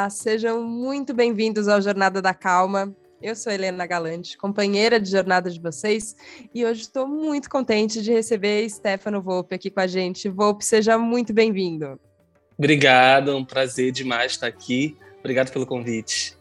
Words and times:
Olá, 0.00 0.08
sejam 0.08 0.64
muito 0.64 1.12
bem-vindos 1.12 1.68
ao 1.68 1.78
Jornada 1.82 2.22
da 2.22 2.32
Calma. 2.32 2.96
Eu 3.20 3.36
sou 3.36 3.52
Helena 3.52 3.86
Galante, 3.86 4.38
companheira 4.38 4.98
de 4.98 5.10
jornada 5.10 5.50
de 5.50 5.60
vocês, 5.60 6.16
e 6.54 6.64
hoje 6.64 6.80
estou 6.80 7.06
muito 7.06 7.50
contente 7.50 8.00
de 8.00 8.10
receber 8.10 8.66
Stefano 8.70 9.20
Volpe 9.20 9.54
aqui 9.54 9.68
com 9.68 9.80
a 9.80 9.86
gente. 9.86 10.26
Volpe, 10.26 10.64
seja 10.64 10.96
muito 10.96 11.34
bem-vindo. 11.34 12.00
Obrigado, 12.56 13.32
é 13.32 13.34
um 13.34 13.44
prazer 13.44 13.92
demais 13.92 14.32
estar 14.32 14.46
aqui. 14.46 14.96
Obrigado 15.18 15.52
pelo 15.52 15.66
convite. 15.66 16.34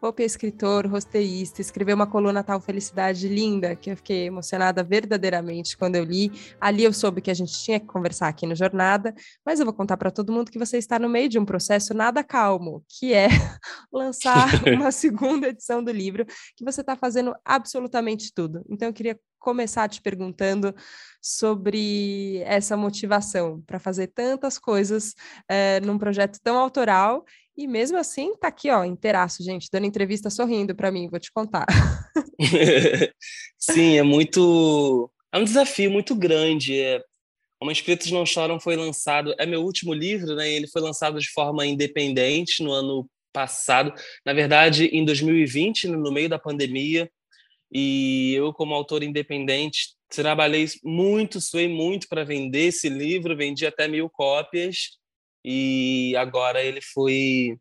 Pope 0.00 0.22
é 0.22 0.26
escritor, 0.26 0.86
roteirista, 0.86 1.60
escreveu 1.60 1.96
uma 1.96 2.06
coluna 2.06 2.44
Tal 2.44 2.60
Felicidade 2.60 3.26
linda, 3.28 3.74
que 3.74 3.90
eu 3.90 3.96
fiquei 3.96 4.26
emocionada 4.26 4.84
verdadeiramente 4.84 5.76
quando 5.76 5.96
eu 5.96 6.04
li. 6.04 6.30
Ali 6.60 6.84
eu 6.84 6.92
soube 6.92 7.22
que 7.22 7.30
a 7.30 7.34
gente 7.34 7.52
tinha 7.52 7.80
que 7.80 7.86
conversar 7.86 8.28
aqui 8.28 8.46
no 8.46 8.54
Jornada, 8.54 9.14
mas 9.44 9.58
eu 9.58 9.64
vou 9.64 9.74
contar 9.74 9.96
para 9.96 10.10
todo 10.10 10.32
mundo 10.32 10.50
que 10.50 10.58
você 10.58 10.76
está 10.76 10.98
no 10.98 11.08
meio 11.08 11.28
de 11.28 11.38
um 11.38 11.44
processo 11.44 11.94
nada 11.94 12.22
calmo, 12.22 12.84
que 12.88 13.14
é 13.14 13.28
lançar 13.90 14.46
uma 14.68 14.92
segunda 14.92 15.48
edição 15.48 15.82
do 15.82 15.90
livro, 15.90 16.26
que 16.56 16.64
você 16.64 16.82
está 16.82 16.94
fazendo 16.94 17.34
absolutamente 17.44 18.32
tudo. 18.34 18.64
Então 18.68 18.88
eu 18.88 18.94
queria 18.94 19.18
começar 19.38 19.88
te 19.88 20.02
perguntando 20.02 20.74
sobre 21.22 22.42
essa 22.44 22.76
motivação 22.76 23.62
para 23.64 23.78
fazer 23.78 24.08
tantas 24.08 24.58
coisas 24.58 25.14
é, 25.48 25.80
num 25.80 25.98
projeto 25.98 26.40
tão 26.42 26.58
autoral 26.58 27.24
e 27.56 27.66
mesmo 27.66 27.96
assim, 27.96 28.36
tá 28.36 28.48
aqui, 28.48 28.70
ó, 28.70 28.84
inteiraço, 28.84 29.42
gente, 29.42 29.68
dando 29.72 29.86
entrevista 29.86 30.28
sorrindo 30.28 30.74
para 30.74 30.92
mim, 30.92 31.08
vou 31.08 31.18
te 31.18 31.32
contar. 31.32 31.66
Sim, 33.58 33.96
é 33.96 34.02
muito. 34.02 35.10
É 35.32 35.38
um 35.38 35.44
desafio 35.44 35.90
muito 35.90 36.14
grande. 36.14 36.78
É... 36.78 37.02
Como 37.58 37.70
Espíritos 37.70 38.10
Não 38.10 38.26
Choram 38.26 38.60
foi 38.60 38.76
lançado, 38.76 39.34
é 39.38 39.46
meu 39.46 39.62
último 39.62 39.94
livro, 39.94 40.34
né? 40.34 40.50
Ele 40.50 40.68
foi 40.68 40.82
lançado 40.82 41.18
de 41.18 41.30
forma 41.30 41.66
independente 41.66 42.62
no 42.62 42.70
ano 42.70 43.08
passado, 43.32 43.92
na 44.24 44.34
verdade, 44.34 44.86
em 44.86 45.04
2020, 45.04 45.88
no 45.88 46.12
meio 46.12 46.28
da 46.28 46.38
pandemia. 46.38 47.10
E 47.72 48.34
eu, 48.34 48.52
como 48.52 48.74
autor 48.74 49.02
independente, 49.02 49.94
trabalhei 50.08 50.66
muito, 50.84 51.40
suei 51.40 51.68
muito 51.68 52.06
para 52.08 52.24
vender 52.24 52.66
esse 52.66 52.90
livro, 52.90 53.36
vendi 53.36 53.66
até 53.66 53.88
mil 53.88 54.10
cópias 54.10 54.98
e 55.48 56.16
agora 56.16 56.60
ele 56.60 56.80
foi 56.80 57.56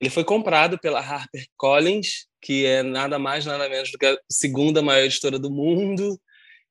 ele 0.00 0.10
foi 0.10 0.24
comprado 0.24 0.78
pela 0.78 1.00
HarperCollins, 1.00 2.26
que 2.42 2.66
é 2.66 2.82
nada 2.82 3.18
mais 3.18 3.46
nada 3.46 3.68
menos 3.68 3.92
do 3.92 3.96
que 3.96 4.06
a 4.06 4.18
segunda 4.30 4.82
maior 4.82 5.04
editora 5.04 5.38
do 5.38 5.50
mundo, 5.50 6.20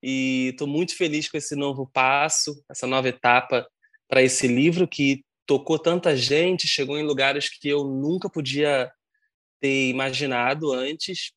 e 0.03 0.49
estou 0.51 0.67
muito 0.67 0.95
feliz 0.95 1.29
com 1.29 1.37
esse 1.37 1.55
novo 1.55 1.89
passo, 1.91 2.61
essa 2.69 2.85
nova 2.85 3.07
etapa 3.07 3.65
para 4.09 4.21
esse 4.21 4.45
livro 4.45 4.87
que 4.87 5.23
tocou 5.47 5.79
tanta 5.79 6.15
gente, 6.17 6.67
chegou 6.67 6.97
em 6.99 7.03
lugares 7.03 7.49
que 7.49 7.69
eu 7.69 7.85
nunca 7.85 8.29
podia 8.29 8.91
ter 9.61 9.89
imaginado 9.89 10.73
antes. 10.73 11.31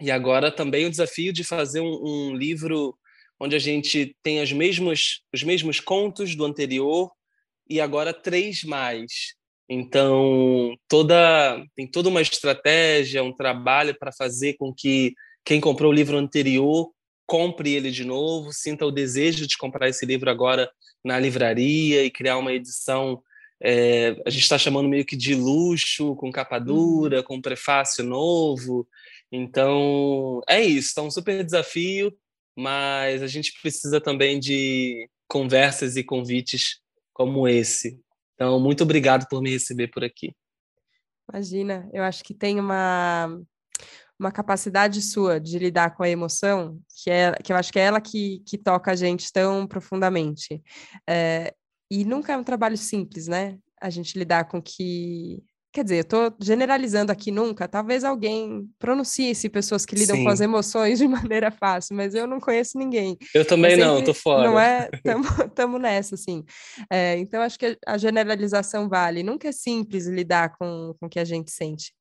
E 0.00 0.10
agora 0.10 0.50
também 0.50 0.86
o 0.86 0.90
desafio 0.90 1.32
de 1.32 1.44
fazer 1.44 1.80
um, 1.80 2.00
um 2.02 2.34
livro 2.34 2.96
onde 3.38 3.54
a 3.54 3.58
gente 3.58 4.16
tem 4.22 4.42
os 4.42 4.52
mesmos, 4.52 5.22
os 5.32 5.42
mesmos 5.42 5.78
contos 5.78 6.34
do 6.34 6.44
anterior, 6.44 7.10
e 7.70 7.80
agora 7.80 8.12
três 8.12 8.64
mais. 8.64 9.34
Então, 9.68 10.74
toda 10.88 11.64
tem 11.76 11.86
toda 11.86 12.08
uma 12.08 12.20
estratégia, 12.20 13.22
um 13.22 13.32
trabalho 13.32 13.96
para 13.96 14.10
fazer 14.10 14.54
com 14.54 14.74
que 14.74 15.14
quem 15.44 15.60
comprou 15.60 15.92
o 15.92 15.94
livro 15.94 16.18
anterior 16.18 16.90
compre 17.30 17.72
ele 17.74 17.92
de 17.92 18.04
novo, 18.04 18.52
sinta 18.52 18.84
o 18.84 18.90
desejo 18.90 19.46
de 19.46 19.56
comprar 19.56 19.88
esse 19.88 20.04
livro 20.04 20.28
agora 20.28 20.68
na 21.04 21.16
livraria 21.20 22.04
e 22.04 22.10
criar 22.10 22.36
uma 22.36 22.52
edição. 22.52 23.22
É, 23.62 24.20
a 24.26 24.30
gente 24.30 24.42
está 24.42 24.58
chamando 24.58 24.88
meio 24.88 25.04
que 25.04 25.14
de 25.14 25.36
luxo, 25.36 26.16
com 26.16 26.32
capa 26.32 26.58
uhum. 26.58 26.64
dura, 26.64 27.22
com 27.22 27.40
prefácio 27.40 28.02
novo. 28.02 28.88
Então, 29.30 30.40
é 30.48 30.60
isso. 30.60 30.88
Está 30.88 31.02
um 31.02 31.10
super 31.10 31.44
desafio, 31.44 32.12
mas 32.56 33.22
a 33.22 33.28
gente 33.28 33.52
precisa 33.62 34.00
também 34.00 34.40
de 34.40 35.08
conversas 35.28 35.94
e 35.96 36.02
convites 36.02 36.80
como 37.12 37.48
esse. 37.48 38.00
Então, 38.34 38.58
muito 38.58 38.84
obrigado 38.84 39.26
por 39.28 39.42
me 39.42 39.50
receber 39.50 39.88
por 39.88 40.02
aqui. 40.02 40.34
Imagina, 41.32 41.88
eu 41.92 42.02
acho 42.02 42.24
que 42.24 42.34
tem 42.34 42.58
uma, 42.58 43.40
uma 44.18 44.32
capacidade 44.32 45.00
sua 45.00 45.40
de 45.40 45.58
lidar 45.58 45.94
com 45.94 46.02
a 46.02 46.08
emoção, 46.08 46.80
que, 47.02 47.10
é, 47.10 47.32
que 47.34 47.52
eu 47.52 47.56
acho 47.56 47.72
que 47.72 47.78
é 47.78 47.82
ela 47.82 48.00
que, 48.00 48.42
que 48.46 48.58
toca 48.58 48.90
a 48.90 48.96
gente 48.96 49.32
tão 49.32 49.66
profundamente. 49.66 50.62
É, 51.08 51.54
e 51.90 52.04
nunca 52.04 52.32
é 52.32 52.36
um 52.36 52.44
trabalho 52.44 52.76
simples, 52.76 53.26
né? 53.26 53.58
A 53.80 53.90
gente 53.90 54.18
lidar 54.18 54.44
com 54.48 54.60
que 54.60 55.42
Quer 55.72 55.84
dizer, 55.84 55.96
eu 55.98 56.00
estou 56.00 56.36
generalizando 56.40 57.12
aqui 57.12 57.30
nunca, 57.30 57.68
talvez 57.68 58.02
alguém 58.02 58.68
pronuncie-se 58.76 59.48
pessoas 59.48 59.86
que 59.86 59.94
lidam 59.94 60.16
Sim. 60.16 60.24
com 60.24 60.30
as 60.30 60.40
emoções 60.40 60.98
de 60.98 61.06
maneira 61.30 61.52
fácil, 61.52 61.94
mas 61.94 62.12
eu 62.12 62.26
não 62.26 62.40
conheço 62.40 62.76
ninguém. 62.76 63.16
Eu 63.32 63.44
também 63.44 63.72
sempre, 63.72 63.84
não, 63.84 64.02
tô 64.02 64.12
fora. 64.12 64.48
Não 64.48 64.58
é? 64.58 64.88
Tamo, 65.54 65.78
nessa, 65.78 66.16
assim. 66.16 66.44
É, 66.90 67.16
então, 67.18 67.40
acho 67.40 67.56
que 67.56 67.78
a 67.86 67.96
generalização 67.96 68.88
vale. 68.88 69.22
Nunca 69.22 69.48
é 69.48 69.52
simples 69.52 70.06
lidar 70.08 70.56
com, 70.58 70.94
com 70.98 71.06
o 71.06 71.08
que 71.08 71.20
a 71.20 71.24
gente 71.24 71.52
sente, 71.52 71.92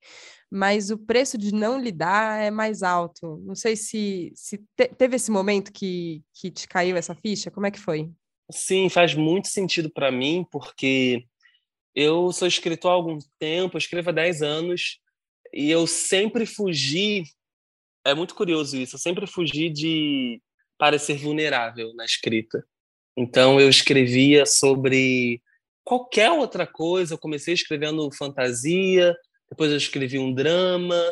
mas 0.50 0.90
o 0.90 0.98
preço 0.98 1.38
de 1.38 1.54
não 1.54 1.80
lidar 1.80 2.42
é 2.44 2.50
mais 2.50 2.82
alto. 2.82 3.40
Não 3.46 3.54
sei 3.54 3.76
se, 3.76 4.32
se 4.34 4.58
te, 4.76 4.88
teve 4.98 5.16
esse 5.16 5.30
momento 5.30 5.72
que, 5.72 6.24
que 6.34 6.50
te 6.50 6.68
caiu 6.68 6.98
essa 6.98 7.14
ficha, 7.14 7.52
como 7.52 7.68
é 7.68 7.72
que 7.72 7.80
foi? 7.80 8.10
Sim, 8.52 8.90
faz 8.90 9.14
muito 9.14 9.48
sentido 9.48 9.92
para 9.92 10.12
mim, 10.12 10.44
porque 10.52 11.24
eu 11.96 12.32
sou 12.32 12.48
escritor 12.48 12.92
há 12.92 12.94
algum 12.94 13.18
tempo, 13.38 13.78
escrevo 13.78 14.10
há 14.10 14.14
10 14.14 14.42
anos, 14.42 15.00
e 15.54 15.70
eu 15.70 15.88
sempre 15.88 16.46
fugi. 16.46 17.24
É 18.06 18.14
muito 18.14 18.36
curioso 18.36 18.78
isso, 18.78 18.96
eu 18.96 19.00
sempre 19.00 19.28
fugi 19.28 19.70
de 19.70 20.42
parecer 20.78 21.18
vulnerável 21.18 21.94
na 21.96 22.06
escrita. 22.06 22.64
Então, 23.18 23.60
eu 23.60 23.70
escrevia 23.70 24.46
sobre 24.46 25.42
qualquer 25.84 26.32
outra 26.32 26.66
coisa. 26.66 27.14
Eu 27.14 27.18
comecei 27.18 27.54
escrevendo 27.54 28.10
fantasia, 28.14 29.14
depois 29.50 29.72
eu 29.72 29.78
escrevi 29.78 30.18
um 30.18 30.34
drama, 30.34 31.04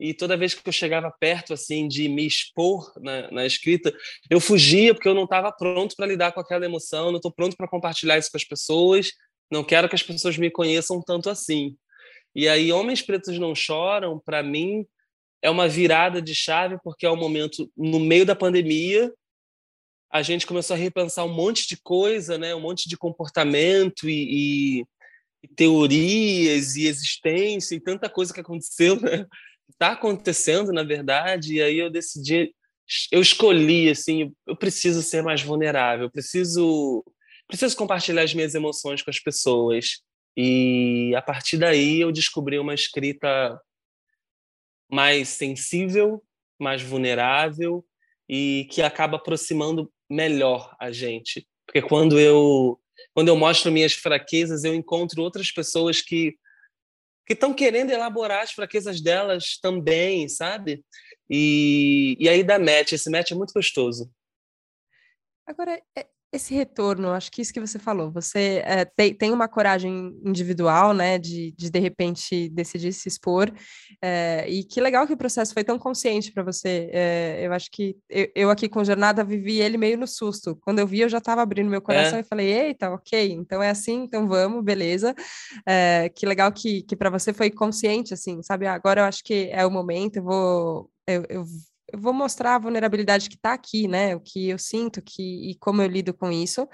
e 0.00 0.14
toda 0.14 0.36
vez 0.36 0.54
que 0.54 0.66
eu 0.66 0.72
chegava 0.72 1.10
perto 1.10 1.52
assim 1.52 1.88
de 1.88 2.08
me 2.08 2.24
expor 2.24 2.92
na, 3.00 3.30
na 3.32 3.46
escrita, 3.46 3.92
eu 4.30 4.40
fugia 4.40 4.94
porque 4.94 5.08
eu 5.08 5.14
não 5.14 5.24
estava 5.24 5.50
pronto 5.50 5.96
para 5.96 6.06
lidar 6.06 6.30
com 6.30 6.40
aquela 6.40 6.64
emoção, 6.64 7.10
não 7.10 7.16
estou 7.16 7.32
pronto 7.32 7.56
para 7.56 7.66
compartilhar 7.66 8.16
isso 8.16 8.30
com 8.30 8.36
as 8.36 8.44
pessoas. 8.44 9.10
Não 9.50 9.64
quero 9.64 9.88
que 9.88 9.94
as 9.94 10.02
pessoas 10.02 10.36
me 10.36 10.50
conheçam 10.50 11.02
tanto 11.02 11.30
assim. 11.30 11.76
E 12.34 12.48
aí, 12.48 12.70
Homens 12.70 13.02
Pretos 13.02 13.38
Não 13.38 13.54
Choram, 13.54 14.18
para 14.18 14.42
mim, 14.42 14.86
é 15.42 15.50
uma 15.50 15.68
virada 15.68 16.20
de 16.20 16.34
chave, 16.34 16.78
porque 16.82 17.06
é 17.06 17.10
um 17.10 17.16
momento, 17.16 17.70
no 17.76 17.98
meio 17.98 18.26
da 18.26 18.34
pandemia, 18.34 19.12
a 20.10 20.22
gente 20.22 20.46
começou 20.46 20.74
a 20.74 20.78
repensar 20.78 21.24
um 21.24 21.32
monte 21.32 21.68
de 21.68 21.76
coisa, 21.76 22.38
né? 22.38 22.54
um 22.54 22.60
monte 22.60 22.88
de 22.88 22.96
comportamento 22.96 24.08
e, 24.08 24.80
e, 24.80 24.84
e 25.42 25.48
teorias 25.48 26.76
e 26.76 26.86
existência 26.86 27.74
e 27.74 27.80
tanta 27.80 28.08
coisa 28.08 28.32
que 28.32 28.40
aconteceu, 28.40 29.00
né? 29.00 29.26
Está 29.70 29.92
acontecendo, 29.92 30.72
na 30.72 30.82
verdade, 30.82 31.54
e 31.54 31.62
aí 31.62 31.78
eu 31.78 31.90
decidi, 31.90 32.54
eu 33.12 33.20
escolhi, 33.20 33.90
assim, 33.90 34.32
eu 34.46 34.56
preciso 34.56 35.02
ser 35.02 35.22
mais 35.22 35.42
vulnerável, 35.42 36.06
eu 36.06 36.10
preciso 36.10 37.04
preciso 37.48 37.76
compartilhar 37.76 38.22
as 38.22 38.34
minhas 38.34 38.54
emoções 38.54 39.02
com 39.02 39.10
as 39.10 39.18
pessoas. 39.18 40.02
E 40.36 41.12
a 41.16 41.22
partir 41.22 41.56
daí 41.56 42.00
eu 42.00 42.12
descobri 42.12 42.58
uma 42.58 42.74
escrita 42.74 43.60
mais 44.90 45.28
sensível, 45.28 46.22
mais 46.58 46.82
vulnerável 46.82 47.84
e 48.28 48.68
que 48.70 48.82
acaba 48.82 49.16
aproximando 49.16 49.92
melhor 50.08 50.76
a 50.78 50.92
gente. 50.92 51.48
Porque 51.66 51.82
quando 51.82 52.20
eu 52.20 52.78
quando 53.14 53.28
eu 53.28 53.36
mostro 53.36 53.70
minhas 53.70 53.92
fraquezas, 53.92 54.64
eu 54.64 54.74
encontro 54.74 55.22
outras 55.22 55.50
pessoas 55.50 56.00
que 56.00 56.36
que 57.26 57.34
estão 57.34 57.52
querendo 57.52 57.90
elaborar 57.90 58.42
as 58.42 58.52
fraquezas 58.52 59.02
delas 59.02 59.58
também, 59.60 60.26
sabe? 60.30 60.82
E, 61.28 62.16
e 62.18 62.26
aí 62.26 62.42
dá 62.42 62.58
match, 62.58 62.92
esse 62.92 63.10
match 63.10 63.32
é 63.32 63.34
muito 63.34 63.52
gostoso. 63.52 64.10
Agora, 65.46 65.78
é, 65.94 66.06
esse 66.30 66.54
retorno, 66.54 67.10
acho 67.10 67.30
que 67.30 67.40
isso 67.40 67.52
que 67.52 67.60
você 67.60 67.78
falou, 67.78 68.10
você 68.10 68.62
é, 68.64 68.84
tem, 68.84 69.14
tem 69.14 69.32
uma 69.32 69.48
coragem 69.48 70.14
individual, 70.24 70.92
né, 70.92 71.18
de, 71.18 71.54
de 71.56 71.70
de 71.70 71.78
repente 71.78 72.50
decidir 72.50 72.92
se 72.92 73.08
expor, 73.08 73.50
é, 74.02 74.44
e 74.48 74.62
que 74.62 74.80
legal 74.80 75.06
que 75.06 75.12
o 75.14 75.16
processo 75.16 75.54
foi 75.54 75.64
tão 75.64 75.78
consciente 75.78 76.30
para 76.30 76.42
você. 76.42 76.90
É, 76.92 77.40
eu 77.42 77.52
acho 77.52 77.70
que 77.70 77.96
eu, 78.10 78.30
eu, 78.34 78.50
aqui 78.50 78.68
com 78.68 78.84
Jornada 78.84 79.24
vivi 79.24 79.60
ele 79.60 79.78
meio 79.78 79.96
no 79.96 80.06
susto. 80.06 80.56
Quando 80.62 80.80
eu 80.80 80.86
vi, 80.86 81.00
eu 81.00 81.08
já 81.08 81.18
estava 81.18 81.40
abrindo 81.40 81.70
meu 81.70 81.80
coração 81.80 82.18
e 82.18 82.22
falei: 82.24 82.52
eita, 82.52 82.90
ok, 82.90 83.32
então 83.32 83.62
é 83.62 83.70
assim, 83.70 84.02
então 84.02 84.28
vamos, 84.28 84.62
beleza. 84.62 85.14
que 86.14 86.26
legal 86.26 86.52
que, 86.52 86.82
que 86.82 86.96
para 86.96 87.10
você 87.10 87.32
foi 87.32 87.50
consciente, 87.50 88.12
assim, 88.12 88.42
sabe? 88.42 88.66
Agora 88.66 89.00
eu 89.00 89.04
acho 89.04 89.24
que 89.24 89.48
é 89.52 89.64
o 89.64 89.70
momento, 89.70 90.16
eu 90.16 90.22
vou. 90.24 90.90
Eu, 91.06 91.24
eu 91.30 91.44
eu 91.92 91.98
vou 91.98 92.12
mostrar 92.12 92.54
a 92.54 92.58
vulnerabilidade 92.58 93.28
que 93.28 93.36
está 93.36 93.52
aqui, 93.52 93.88
né? 93.88 94.14
O 94.14 94.20
que 94.20 94.48
eu 94.50 94.58
sinto 94.58 95.00
que, 95.00 95.50
e 95.50 95.54
como 95.56 95.80
eu 95.80 95.88
lido 95.88 96.12
com 96.12 96.30
isso. 96.30 96.68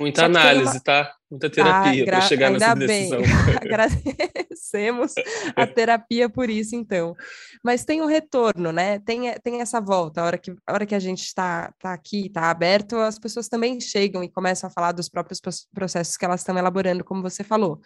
Muita 0.00 0.24
análise, 0.24 0.72
uma... 0.72 0.80
tá? 0.80 1.12
muita 1.30 1.50
terapia 1.50 2.02
ah, 2.02 2.06
para 2.06 2.20
chegar 2.22 2.50
nessa 2.50 2.74
bem. 2.74 2.86
decisão. 2.86 3.20
Agradecemos 3.60 5.12
a 5.54 5.66
terapia 5.66 6.28
por 6.28 6.48
isso, 6.48 6.74
então. 6.74 7.14
Mas 7.62 7.84
tem 7.84 8.00
um 8.00 8.06
retorno, 8.06 8.72
né? 8.72 8.98
Tem, 9.00 9.32
tem 9.42 9.60
essa 9.60 9.80
volta. 9.80 10.22
A 10.22 10.24
hora 10.24 10.38
que, 10.38 10.50
a 10.66 10.72
hora 10.72 10.86
que 10.86 10.94
a 10.94 11.00
gente 11.00 11.22
está 11.22 11.72
tá 11.78 11.92
aqui, 11.92 12.26
está 12.26 12.50
aberto, 12.50 12.96
as 12.96 13.18
pessoas 13.18 13.48
também 13.48 13.80
chegam 13.80 14.24
e 14.24 14.28
começam 14.28 14.68
a 14.68 14.70
falar 14.70 14.92
dos 14.92 15.08
próprios 15.08 15.40
processos 15.74 16.16
que 16.16 16.24
elas 16.24 16.40
estão 16.40 16.56
elaborando, 16.56 17.04
como 17.04 17.22
você 17.22 17.44
falou. 17.44 17.80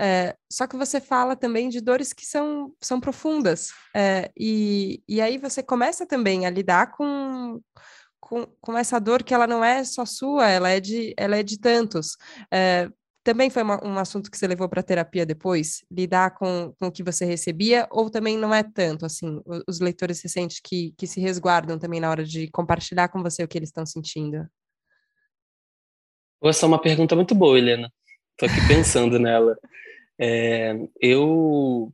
É, 0.00 0.36
só 0.50 0.66
que 0.66 0.76
você 0.76 1.00
fala 1.00 1.36
também 1.36 1.68
de 1.68 1.80
dores 1.80 2.12
que 2.12 2.24
são, 2.26 2.72
são 2.80 3.00
profundas. 3.00 3.70
É, 3.94 4.30
e, 4.38 5.02
e 5.08 5.20
aí 5.20 5.38
você 5.38 5.62
começa 5.62 6.06
também 6.06 6.46
a 6.46 6.50
lidar 6.50 6.92
com, 6.92 7.60
com, 8.20 8.46
com 8.60 8.78
essa 8.78 8.98
dor 8.98 9.22
que 9.22 9.34
ela 9.34 9.46
não 9.46 9.64
é 9.64 9.84
só 9.84 10.04
sua, 10.04 10.48
ela 10.48 10.70
é 10.70 10.80
de, 10.80 11.14
ela 11.16 11.36
é 11.36 11.42
de 11.42 11.58
tantos. 11.58 12.16
É, 12.52 12.88
também 13.24 13.48
foi 13.48 13.62
uma, 13.62 13.82
um 13.82 13.98
assunto 13.98 14.30
que 14.30 14.36
você 14.36 14.46
levou 14.46 14.68
para 14.68 14.82
terapia 14.82 15.24
depois? 15.24 15.82
Lidar 15.90 16.34
com, 16.34 16.74
com 16.78 16.88
o 16.88 16.92
que 16.92 17.02
você 17.02 17.24
recebia? 17.24 17.88
Ou 17.90 18.10
também 18.10 18.36
não 18.36 18.54
é 18.54 18.62
tanto, 18.62 19.06
assim, 19.06 19.40
os, 19.66 19.80
leitores 19.80 20.22
recentes 20.22 20.60
que, 20.62 20.92
que 20.96 21.06
se 21.06 21.20
resguardam 21.20 21.78
também 21.78 22.00
na 22.00 22.10
hora 22.10 22.22
de 22.22 22.50
compartilhar 22.50 23.08
com 23.08 23.22
você 23.22 23.42
o 23.42 23.48
que 23.48 23.56
eles 23.56 23.70
estão 23.70 23.86
sentindo? 23.86 24.46
Essa 26.42 26.66
é 26.66 26.68
uma 26.68 26.80
pergunta 26.80 27.16
muito 27.16 27.34
boa, 27.34 27.58
Helena. 27.58 27.90
Estou 28.34 28.48
aqui 28.48 28.66
pensando 28.66 29.16
nela. 29.16 29.56
É, 30.18 30.74
eu, 31.00 31.92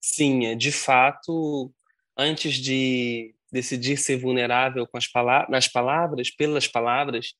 sim, 0.00 0.46
é, 0.46 0.56
de 0.56 0.72
fato, 0.72 1.72
antes 2.18 2.54
de 2.54 3.32
decidir 3.52 3.96
ser 3.96 4.16
vulnerável 4.16 4.88
com 4.88 4.98
as 4.98 5.06
palavras, 5.06 5.50
nas 5.50 5.68
palavras, 5.68 6.30
pelas 6.30 6.66
palavras, 6.66 7.34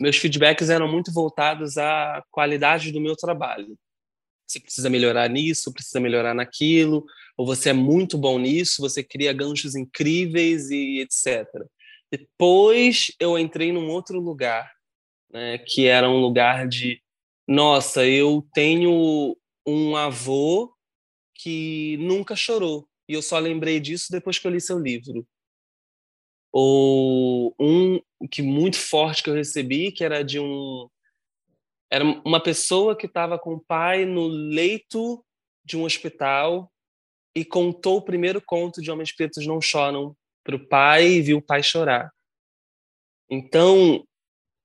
meus 0.00 0.16
feedbacks 0.16 0.70
eram 0.70 0.90
muito 0.90 1.12
voltados 1.12 1.76
à 1.76 2.24
qualidade 2.30 2.90
do 2.90 3.02
meu 3.02 3.14
trabalho. 3.14 3.76
Você 4.46 4.58
precisa 4.58 4.88
melhorar 4.88 5.28
nisso, 5.28 5.74
precisa 5.74 6.00
melhorar 6.00 6.32
naquilo, 6.32 7.04
ou 7.36 7.44
você 7.44 7.68
é 7.68 7.74
muito 7.74 8.16
bom 8.16 8.38
nisso, 8.38 8.80
você 8.80 9.02
cria 9.02 9.34
ganchos 9.34 9.74
incríveis 9.74 10.70
e 10.70 11.00
etc. 11.00 11.46
Depois 12.10 13.08
eu 13.20 13.38
entrei 13.38 13.72
num 13.72 13.90
outro 13.90 14.18
lugar, 14.20 14.72
né, 15.30 15.58
que 15.58 15.86
era 15.86 16.08
um 16.08 16.18
lugar 16.18 16.66
de 16.66 17.02
nossa, 17.46 18.04
eu 18.06 18.46
tenho 18.52 19.36
um 19.66 19.96
avô 19.96 20.74
que 21.34 21.96
nunca 21.98 22.34
chorou. 22.34 22.88
E 23.08 23.14
eu 23.14 23.22
só 23.22 23.38
lembrei 23.38 23.78
disso 23.78 24.06
depois 24.10 24.38
que 24.38 24.46
eu 24.46 24.50
li 24.50 24.60
seu 24.60 24.78
livro. 24.78 25.26
Ou 26.52 27.54
um 27.60 28.00
que 28.30 28.42
muito 28.42 28.76
forte 28.76 29.22
que 29.22 29.30
eu 29.30 29.34
recebi, 29.34 29.92
que 29.92 30.02
era 30.02 30.24
de 30.24 30.40
um 30.40 30.88
era 31.88 32.04
uma 32.04 32.42
pessoa 32.42 32.96
que 32.96 33.06
estava 33.06 33.38
com 33.38 33.54
o 33.54 33.60
pai 33.64 34.04
no 34.04 34.26
leito 34.26 35.24
de 35.64 35.76
um 35.76 35.84
hospital 35.84 36.68
e 37.34 37.44
contou 37.44 37.98
o 37.98 38.02
primeiro 38.02 38.42
conto 38.44 38.82
de 38.82 38.90
Homens 38.90 39.14
Pretos 39.14 39.46
Não 39.46 39.60
Choram 39.60 40.16
para 40.42 40.56
o 40.56 40.68
pai 40.68 41.06
e 41.06 41.22
viu 41.22 41.38
o 41.38 41.42
pai 41.42 41.62
chorar. 41.62 42.10
Então, 43.30 44.04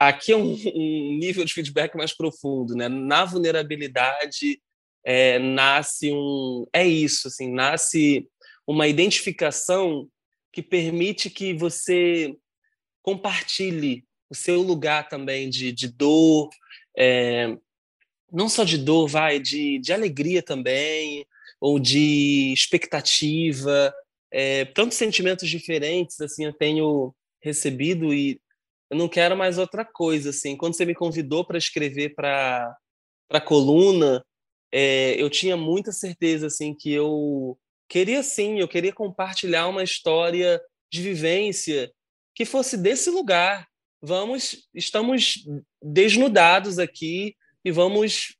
Aqui 0.01 0.31
é 0.31 0.35
um, 0.35 0.53
um 0.53 1.17
nível 1.19 1.45
de 1.45 1.53
feedback 1.53 1.95
mais 1.95 2.11
profundo, 2.11 2.73
né? 2.73 2.89
Na 2.89 3.23
vulnerabilidade 3.23 4.59
é, 5.05 5.37
nasce 5.37 6.11
um, 6.11 6.65
é 6.73 6.87
isso, 6.87 7.27
assim, 7.27 7.53
nasce 7.53 8.27
uma 8.65 8.87
identificação 8.87 10.09
que 10.51 10.63
permite 10.63 11.29
que 11.29 11.53
você 11.53 12.35
compartilhe 13.03 14.03
o 14.27 14.33
seu 14.33 14.63
lugar 14.63 15.07
também 15.07 15.51
de, 15.51 15.71
de 15.71 15.87
dor, 15.87 16.49
é, 16.97 17.55
não 18.33 18.49
só 18.49 18.63
de 18.63 18.79
dor, 18.79 19.07
vai, 19.07 19.39
de, 19.39 19.77
de 19.77 19.93
alegria 19.93 20.41
também, 20.41 21.27
ou 21.59 21.77
de 21.77 22.51
expectativa, 22.51 23.93
é, 24.31 24.65
tantos 24.65 24.97
sentimentos 24.97 25.47
diferentes, 25.47 26.19
assim, 26.19 26.45
eu 26.45 26.53
tenho 26.53 27.13
recebido 27.39 28.11
e 28.11 28.41
eu 28.91 28.97
não 28.97 29.07
quero 29.07 29.37
mais 29.37 29.57
outra 29.57 29.85
coisa, 29.85 30.31
assim. 30.31 30.57
Quando 30.57 30.75
você 30.75 30.83
me 30.83 30.93
convidou 30.93 31.45
para 31.45 31.57
escrever 31.57 32.13
para 32.13 32.75
para 33.29 33.39
coluna, 33.39 34.21
é, 34.69 35.15
eu 35.17 35.29
tinha 35.29 35.55
muita 35.55 35.93
certeza, 35.93 36.47
assim, 36.47 36.75
que 36.75 36.91
eu 36.91 37.57
queria 37.87 38.21
sim, 38.21 38.59
eu 38.59 38.67
queria 38.67 38.91
compartilhar 38.91 39.69
uma 39.69 39.81
história 39.81 40.61
de 40.91 41.01
vivência 41.01 41.89
que 42.35 42.43
fosse 42.43 42.75
desse 42.75 43.09
lugar. 43.09 43.65
Vamos, 44.01 44.67
estamos 44.75 45.35
desnudados 45.81 46.77
aqui 46.77 47.37
e 47.63 47.71
vamos 47.71 48.35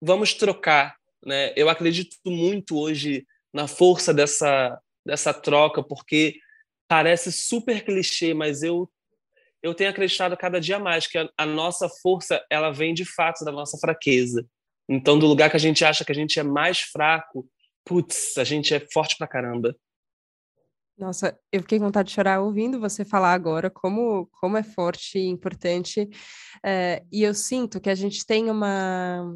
vamos 0.00 0.32
trocar, 0.32 0.96
né? 1.22 1.52
Eu 1.56 1.68
acredito 1.68 2.16
muito 2.24 2.78
hoje 2.78 3.26
na 3.52 3.68
força 3.68 4.14
dessa 4.14 4.80
dessa 5.04 5.34
troca, 5.34 5.82
porque 5.82 6.38
parece 6.88 7.30
super 7.30 7.84
clichê, 7.84 8.32
mas 8.32 8.62
eu 8.62 8.90
eu 9.64 9.72
tenho 9.72 9.88
acreditado 9.88 10.36
cada 10.36 10.60
dia 10.60 10.78
mais 10.78 11.06
que 11.06 11.16
a, 11.16 11.26
a, 11.38 11.46
nossa 11.46 11.88
força 11.88 12.44
ela 12.50 12.70
vem 12.70 12.92
de 12.92 13.06
fato 13.06 13.46
da 13.46 13.50
nossa 13.50 13.78
fraqueza. 13.78 14.46
Então, 14.86 15.18
do 15.18 15.26
lugar 15.26 15.48
que 15.48 15.56
a 15.56 15.60
gente 15.60 15.82
acha 15.82 16.04
que 16.04 16.12
a 16.12 16.14
gente 16.14 16.38
é 16.38 16.42
mais 16.42 16.80
fraco, 16.80 17.48
putz, 17.82 18.36
a 18.36 18.44
gente 18.44 18.74
é 18.74 18.86
forte 18.92 19.16
pra 19.16 19.26
caramba. 19.26 19.74
Nossa, 20.98 21.34
eu 21.50 21.62
fiquei 21.62 21.78
com 21.78 21.86
vontade 21.86 22.08
de 22.08 22.14
chorar 22.14 22.42
ouvindo 22.42 22.78
você 22.78 23.06
falar 23.06 23.32
agora 23.32 23.70
como, 23.70 24.28
como 24.38 24.58
é 24.58 24.62
forte 24.62 25.18
e 25.18 25.28
importante. 25.28 26.10
É, 26.62 27.02
e 27.10 27.22
eu 27.22 27.32
sinto 27.32 27.80
que 27.80 27.88
a 27.88 27.94
gente 27.94 28.26
tem 28.26 28.50
uma. 28.50 29.34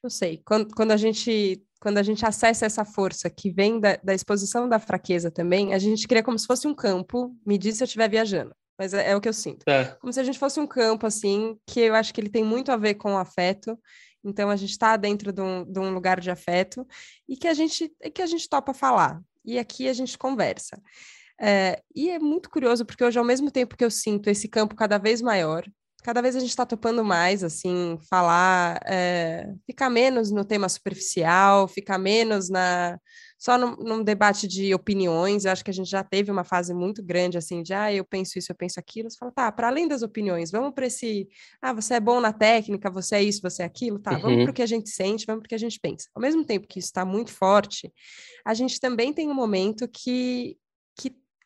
Não 0.00 0.10
sei, 0.10 0.40
quando, 0.44 0.72
quando 0.76 0.92
a 0.92 0.96
gente 0.96 1.60
quando 1.80 1.98
a 1.98 2.02
gente 2.02 2.24
acessa 2.24 2.64
essa 2.64 2.84
força 2.84 3.28
que 3.28 3.50
vem 3.50 3.78
da, 3.78 3.96
da 3.96 4.14
exposição 4.14 4.66
da 4.66 4.78
fraqueza 4.78 5.30
também, 5.30 5.74
a 5.74 5.78
gente 5.78 6.08
cria 6.08 6.22
como 6.22 6.38
se 6.38 6.46
fosse 6.46 6.66
um 6.66 6.74
campo, 6.74 7.36
me 7.44 7.58
diz 7.58 7.76
se 7.76 7.82
eu 7.82 7.84
estiver 7.84 8.08
viajando 8.08 8.54
mas 8.78 8.92
é, 8.94 9.10
é 9.10 9.16
o 9.16 9.20
que 9.20 9.28
eu 9.28 9.32
sinto. 9.32 9.64
É. 9.68 9.84
Como 10.00 10.12
se 10.12 10.20
a 10.20 10.24
gente 10.24 10.38
fosse 10.38 10.58
um 10.60 10.66
campo, 10.66 11.06
assim, 11.06 11.58
que 11.66 11.80
eu 11.80 11.94
acho 11.94 12.12
que 12.12 12.20
ele 12.20 12.28
tem 12.28 12.44
muito 12.44 12.72
a 12.72 12.76
ver 12.76 12.94
com 12.94 13.14
o 13.14 13.18
afeto. 13.18 13.78
Então, 14.24 14.50
a 14.50 14.56
gente 14.56 14.70
está 14.70 14.96
dentro 14.96 15.32
de 15.32 15.40
um, 15.40 15.64
de 15.64 15.78
um, 15.78 15.92
lugar 15.92 16.20
de 16.20 16.30
afeto 16.30 16.86
e 17.28 17.36
que 17.36 17.46
a 17.46 17.54
gente, 17.54 17.92
que 18.14 18.22
a 18.22 18.26
gente 18.26 18.48
topa 18.48 18.72
falar. 18.72 19.20
E 19.44 19.58
aqui 19.58 19.88
a 19.88 19.92
gente 19.92 20.16
conversa. 20.16 20.80
É, 21.40 21.82
e 21.94 22.10
é 22.10 22.18
muito 22.18 22.48
curioso, 22.48 22.84
porque 22.84 23.04
hoje, 23.04 23.18
ao 23.18 23.24
mesmo 23.24 23.50
tempo 23.50 23.76
que 23.76 23.84
eu 23.84 23.90
sinto 23.90 24.30
esse 24.30 24.48
campo 24.48 24.74
cada 24.74 24.98
vez 24.98 25.20
maior, 25.20 25.64
cada 26.02 26.20
vez 26.20 26.36
a 26.36 26.40
gente 26.40 26.50
está 26.50 26.66
topando 26.66 27.04
mais, 27.04 27.42
assim, 27.42 27.98
falar, 28.08 28.78
é, 28.86 29.52
ficar 29.66 29.90
menos 29.90 30.30
no 30.30 30.44
tema 30.44 30.68
superficial, 30.68 31.66
ficar 31.66 31.98
menos 31.98 32.48
na 32.50 32.98
só 33.44 33.58
num, 33.58 33.76
num, 33.76 34.02
debate 34.02 34.48
de 34.48 34.72
opiniões, 34.72 35.44
eu 35.44 35.52
acho 35.52 35.62
que 35.62 35.70
a 35.70 35.74
gente 35.74 35.90
já 35.90 36.02
teve 36.02 36.30
uma 36.30 36.44
fase 36.44 36.72
muito 36.72 37.02
grande 37.02 37.36
assim 37.36 37.62
de 37.62 37.74
ah, 37.74 37.92
eu 37.92 38.02
penso 38.02 38.38
isso, 38.38 38.50
eu 38.50 38.56
penso 38.56 38.80
aquilo. 38.80 39.10
Você 39.10 39.18
fala, 39.18 39.30
tá, 39.32 39.52
para 39.52 39.68
além 39.68 39.86
das 39.86 40.00
opiniões, 40.00 40.50
vamos 40.50 40.72
para 40.72 40.86
esse 40.86 41.28
ah, 41.60 41.74
você 41.74 41.92
é 41.92 42.00
bom 42.00 42.22
na 42.22 42.32
técnica, 42.32 42.90
você 42.90 43.16
é 43.16 43.22
isso, 43.22 43.42
você 43.42 43.62
é 43.62 43.66
aquilo, 43.66 43.98
tá, 43.98 44.12
uhum. 44.12 44.20
vamos 44.20 44.42
para 44.44 44.50
o 44.50 44.54
que 44.54 44.62
a 44.62 44.66
gente 44.66 44.88
sente, 44.88 45.26
vamos 45.26 45.42
para 45.42 45.46
o 45.46 45.48
que 45.50 45.54
a 45.54 45.58
gente 45.58 45.78
pensa. 45.78 46.08
Ao 46.14 46.22
mesmo 46.22 46.42
tempo 46.42 46.66
que 46.66 46.78
isso 46.78 46.88
está 46.88 47.04
muito 47.04 47.34
forte, 47.34 47.92
a 48.46 48.54
gente 48.54 48.80
também 48.80 49.12
tem 49.12 49.28
um 49.28 49.34
momento 49.34 49.86
que 49.88 50.56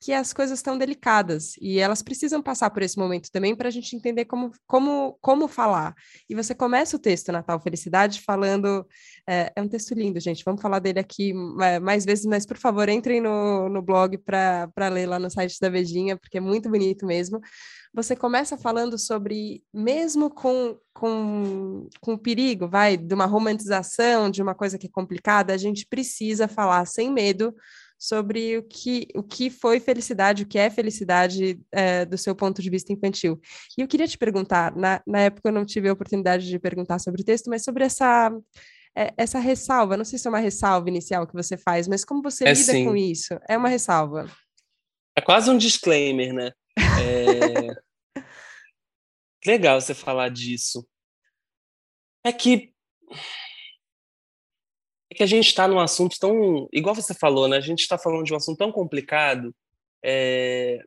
que 0.01 0.13
as 0.13 0.33
coisas 0.33 0.59
estão 0.59 0.79
delicadas 0.79 1.55
e 1.61 1.79
elas 1.79 2.03
precisam 2.03 2.41
passar 2.41 2.71
por 2.71 2.83
esse 2.83 2.97
momento 2.97 3.31
também 3.33 3.57
para 3.57 3.69
a 3.69 3.71
gente 3.71 3.97
entender 3.97 4.27
como, 4.27 4.53
como, 4.67 5.19
como 5.21 5.49
falar. 5.49 5.95
E 6.29 6.35
você 6.35 6.55
começa 6.55 6.97
o 6.97 7.01
texto 7.01 7.33
Natal 7.33 7.61
Felicidade 7.61 8.23
falando. 8.23 8.87
É, 9.29 9.53
é 9.57 9.63
um 9.63 9.69
texto 9.69 9.95
lindo, 9.95 10.21
gente. 10.21 10.45
Vamos 10.45 10.63
falar 10.63 10.79
dele 10.79 11.01
aqui 11.01 11.33
mais 11.83 12.05
vezes, 12.05 12.27
mas 12.27 12.47
por 12.47 12.57
favor, 12.57 12.89
entrem 12.89 13.21
no, 13.21 13.69
no 13.69 13.83
blog 13.83 14.17
para 14.19 14.89
ler 14.89 15.07
lá 15.07 15.19
no 15.19 15.31
site 15.31 15.59
da 15.61 15.69
Vejinha, 15.69 16.17
porque 16.17 16.39
é 16.39 16.41
muito 16.41 16.71
bonito 16.71 17.05
mesmo. 17.05 17.41
Você 17.93 18.15
começa 18.15 18.57
falando 18.57 18.97
sobre, 18.99 19.65
mesmo 19.75 20.31
com, 20.31 20.79
com, 20.93 21.89
com 22.01 22.13
o 22.13 22.19
perigo, 22.19 22.69
vai, 22.69 22.97
de 22.97 23.15
uma 23.15 23.27
romantização, 23.27 24.31
de 24.31 24.43
uma 24.43 24.55
coisa 24.55 24.79
que 24.79 24.87
é 24.87 24.91
complicada, 24.91 25.53
a 25.53 25.57
gente 25.57 25.87
precisa 25.87 26.47
falar 26.47 26.87
sem 26.87 27.11
medo 27.11 27.53
sobre 27.99 28.57
o 28.57 28.63
que, 28.63 29.09
o 29.15 29.23
que 29.23 29.51
foi 29.51 29.81
felicidade, 29.81 30.45
o 30.45 30.47
que 30.47 30.59
é 30.59 30.71
felicidade 30.71 31.61
é, 31.73 32.05
do 32.05 32.17
seu 32.17 32.35
ponto 32.35 32.63
de 32.63 32.71
vista 32.71 32.93
infantil. 32.93 33.41
E 33.77 33.83
eu 33.83 33.89
queria 33.89 34.07
te 34.07 34.17
perguntar, 34.17 34.75
na, 34.77 35.03
na 35.05 35.21
época 35.21 35.49
eu 35.49 35.53
não 35.53 35.65
tive 35.65 35.89
a 35.89 35.93
oportunidade 35.93 36.47
de 36.47 36.59
perguntar 36.59 37.01
sobre 37.01 37.23
o 37.23 37.25
texto, 37.25 37.51
mas 37.51 37.65
sobre 37.65 37.85
essa, 37.85 38.31
é, 38.97 39.13
essa 39.17 39.41
ressalva, 39.41 39.97
não 39.97 40.05
sei 40.05 40.19
se 40.19 40.29
é 40.29 40.31
uma 40.31 40.39
ressalva 40.39 40.89
inicial 40.89 41.27
que 41.27 41.35
você 41.35 41.57
faz, 41.57 41.89
mas 41.89 42.05
como 42.05 42.23
você 42.23 42.45
é 42.45 42.53
lida 42.53 42.73
sim. 42.73 42.85
com 42.85 42.97
isso? 42.97 43.39
É 43.49 43.57
uma 43.57 43.69
ressalva? 43.69 44.31
É 45.17 45.21
quase 45.21 45.51
um 45.51 45.59
disclaimer, 45.59 46.33
né? 46.33 46.53
É... 46.79 48.23
Legal 49.45 49.81
você 49.81 49.95
falar 49.95 50.29
disso. 50.29 50.87
É 52.25 52.33
que 52.33 52.73
é 55.11 55.15
que 55.15 55.23
a 55.23 55.27
gente 55.27 55.47
está 55.47 55.67
num 55.67 55.81
assunto 55.81 56.19
tão. 56.19 56.69
Igual 56.73 56.95
você 56.95 57.15
falou, 57.15 57.49
né? 57.49 57.57
A 57.57 57.61
gente 57.61 57.81
está 57.81 57.97
falando 57.97 58.25
de 58.25 58.33
um 58.33 58.37
assunto 58.37 58.59
tão 58.59 58.71
complicado. 58.71 59.55
É, 60.05 60.81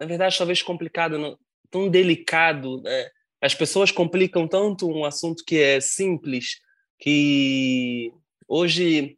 na 0.00 0.06
verdade, 0.06 0.36
talvez 0.36 0.62
complicado, 0.62 1.18
não, 1.18 1.38
tão 1.70 1.88
delicado, 1.88 2.82
né? 2.82 3.08
as 3.40 3.54
pessoas 3.54 3.90
complicam 3.90 4.48
tanto 4.48 4.88
um 4.88 5.04
assunto 5.04 5.44
que 5.46 5.58
é 5.58 5.80
simples 5.80 6.60
que 6.98 8.12
hoje 8.48 9.16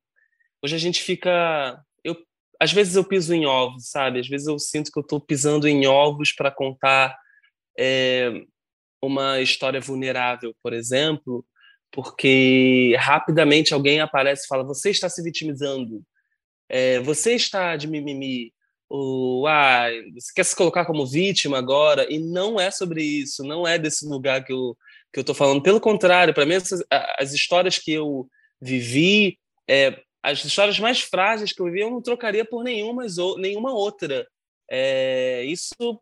hoje 0.63 0.75
a 0.75 0.79
gente 0.79 1.03
fica 1.03 1.83
eu 2.05 2.17
às 2.61 2.73
vezes 2.73 2.97
eu 2.97 3.05
piso 3.05 3.33
em 3.35 3.47
ovos 3.47 3.89
sabe 3.89 4.21
às 4.21 4.29
vezes 4.29 4.47
eu 4.47 4.59
sinto 4.59 4.93
que 4.93 4.99
eu 4.99 5.03
estou 5.03 5.21
pisando 5.21 5.67
em 5.67 5.87
ovos 5.87 6.33
para 6.33 6.51
contar 6.51 7.17
é, 7.79 8.31
uma 9.03 9.41
história 9.41 9.81
vulnerável 9.81 10.55
por 10.63 10.75
exemplo 10.75 11.45
porque 11.93 12.95
rapidamente 12.99 13.75
alguém 13.75 14.01
aparece 14.01 14.45
e 14.45 14.49
fala 14.49 14.63
você 14.63 14.91
está 14.91 15.09
se 15.09 15.23
vitimizando 15.23 16.03
é, 16.69 17.01
você 17.01 17.35
está 17.35 17.77
de 17.77 17.89
mimimi 17.89 18.53
o 18.89 19.47
ah, 19.47 19.87
você 20.15 20.33
quer 20.35 20.45
se 20.45 20.57
colocar 20.57 20.85
como 20.85 21.07
vítima 21.07 21.59
agora 21.59 22.13
e 22.13 22.19
não 22.19 22.61
é 22.61 22.71
sobre 22.71 23.03
isso, 23.05 23.45
não 23.45 23.67
é 23.67 23.79
desse 23.79 24.07
lugar 24.07 24.45
que 24.45 24.53
eu 24.53 24.77
que 25.13 25.19
eu 25.19 25.25
tô 25.25 25.35
falando. 25.35 25.63
Pelo 25.63 25.81
contrário, 25.81 26.33
para 26.33 26.47
mim 26.47 26.55
essas, 26.55 26.83
as 27.19 27.33
histórias 27.33 27.79
que 27.79 27.93
eu 27.93 28.29
vivi, 28.61 29.39
é, 29.69 30.01
as 30.23 30.45
histórias 30.45 30.79
mais 30.79 31.01
frágeis 31.01 31.53
que 31.53 31.61
eu 31.61 31.67
vivi, 31.67 31.81
eu 31.81 31.91
não 31.91 32.03
trocaria 32.03 32.45
por 32.45 32.63
nenhuma, 32.63 33.05
nenhuma 33.39 33.73
outra. 33.73 34.27
É, 34.71 35.45
isso 35.45 36.01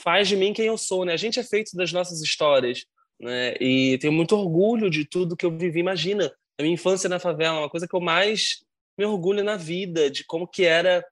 faz 0.00 0.28
de 0.28 0.36
mim 0.36 0.52
quem 0.52 0.66
eu 0.66 0.78
sou, 0.78 1.04
né? 1.04 1.12
A 1.12 1.18
gente 1.18 1.38
é 1.38 1.44
feito 1.44 1.76
das 1.76 1.92
nossas 1.92 2.22
histórias, 2.22 2.86
né? 3.20 3.54
E 3.60 3.98
tenho 3.98 4.12
muito 4.12 4.34
orgulho 4.34 4.88
de 4.88 5.04
tudo 5.04 5.36
que 5.36 5.44
eu 5.44 5.56
vivi. 5.56 5.80
Imagina, 5.80 6.32
a 6.58 6.62
minha 6.62 6.74
infância 6.74 7.08
na 7.08 7.18
favela, 7.18 7.60
uma 7.60 7.70
coisa 7.70 7.86
que 7.86 7.94
eu 7.94 8.00
mais 8.00 8.62
me 8.96 9.04
orgulho 9.04 9.44
na 9.44 9.56
vida, 9.56 10.10
de 10.10 10.24
como 10.24 10.46
que 10.46 10.64
era 10.64 11.04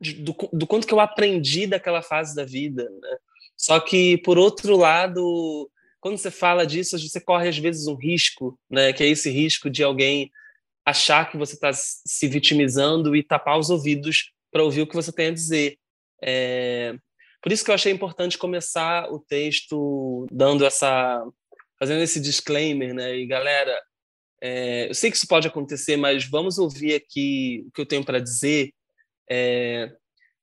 do, 0.00 0.34
do 0.52 0.66
quanto 0.66 0.86
que 0.86 0.94
eu 0.94 1.00
aprendi 1.00 1.66
daquela 1.66 2.02
fase 2.02 2.34
da 2.34 2.44
vida. 2.44 2.84
Né? 2.84 3.16
Só 3.56 3.80
que, 3.80 4.18
por 4.18 4.38
outro 4.38 4.76
lado, 4.76 5.70
quando 6.00 6.16
você 6.16 6.30
fala 6.30 6.66
disso, 6.66 6.98
você 6.98 7.20
corre 7.20 7.48
às 7.48 7.58
vezes 7.58 7.86
um 7.86 7.94
risco, 7.94 8.58
né? 8.70 8.92
que 8.92 9.02
é 9.02 9.08
esse 9.08 9.30
risco 9.30 9.68
de 9.68 9.82
alguém 9.82 10.30
achar 10.84 11.30
que 11.30 11.36
você 11.36 11.54
está 11.54 11.70
se 11.72 12.28
vitimizando 12.28 13.14
e 13.14 13.22
tapar 13.22 13.58
os 13.58 13.68
ouvidos 13.68 14.32
para 14.50 14.62
ouvir 14.62 14.82
o 14.82 14.86
que 14.86 14.94
você 14.94 15.12
tem 15.12 15.26
a 15.28 15.32
dizer. 15.32 15.76
É... 16.22 16.94
Por 17.42 17.52
isso 17.52 17.64
que 17.64 17.70
eu 17.70 17.74
achei 17.74 17.92
importante 17.92 18.38
começar 18.38 19.12
o 19.12 19.18
texto 19.20 20.26
dando 20.30 20.64
essa, 20.64 21.24
fazendo 21.78 22.02
esse 22.02 22.20
disclaimer, 22.20 22.94
né? 22.94 23.16
E 23.16 23.26
galera, 23.26 23.78
é... 24.40 24.88
eu 24.88 24.94
sei 24.94 25.10
que 25.10 25.16
isso 25.16 25.28
pode 25.28 25.48
acontecer, 25.48 25.96
mas 25.96 26.24
vamos 26.24 26.58
ouvir 26.58 26.94
aqui 26.94 27.64
o 27.66 27.72
que 27.72 27.80
eu 27.80 27.86
tenho 27.86 28.04
para 28.04 28.20
dizer 28.20 28.72
é, 29.28 29.92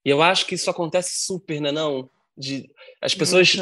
e 0.05 0.09
eu 0.09 0.21
acho 0.21 0.45
que 0.45 0.55
isso 0.55 0.69
acontece 0.69 1.25
super, 1.25 1.59
né? 1.59 1.71
Não, 1.71 2.09
de 2.37 2.69
as 3.01 3.15
pessoas, 3.15 3.55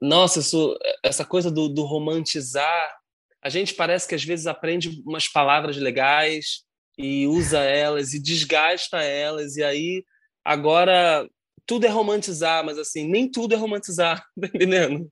nossa, 0.00 0.38
isso, 0.38 0.78
essa 1.02 1.24
coisa 1.24 1.50
do, 1.50 1.68
do 1.68 1.82
romantizar, 1.82 2.96
a 3.42 3.48
gente 3.48 3.74
parece 3.74 4.06
que 4.06 4.14
às 4.14 4.22
vezes 4.22 4.46
aprende 4.46 5.02
umas 5.04 5.28
palavras 5.28 5.76
legais 5.76 6.62
e 6.96 7.26
usa 7.26 7.58
elas 7.58 8.14
e 8.14 8.22
desgasta 8.22 9.02
elas 9.02 9.56
e 9.56 9.64
aí 9.64 10.04
agora 10.44 11.28
tudo 11.66 11.86
é 11.86 11.88
romantizar, 11.88 12.64
mas 12.64 12.78
assim 12.78 13.08
nem 13.08 13.28
tudo 13.28 13.54
é 13.54 13.56
romantizar, 13.56 14.24
tá 14.40 14.46
entendendo? 14.46 15.10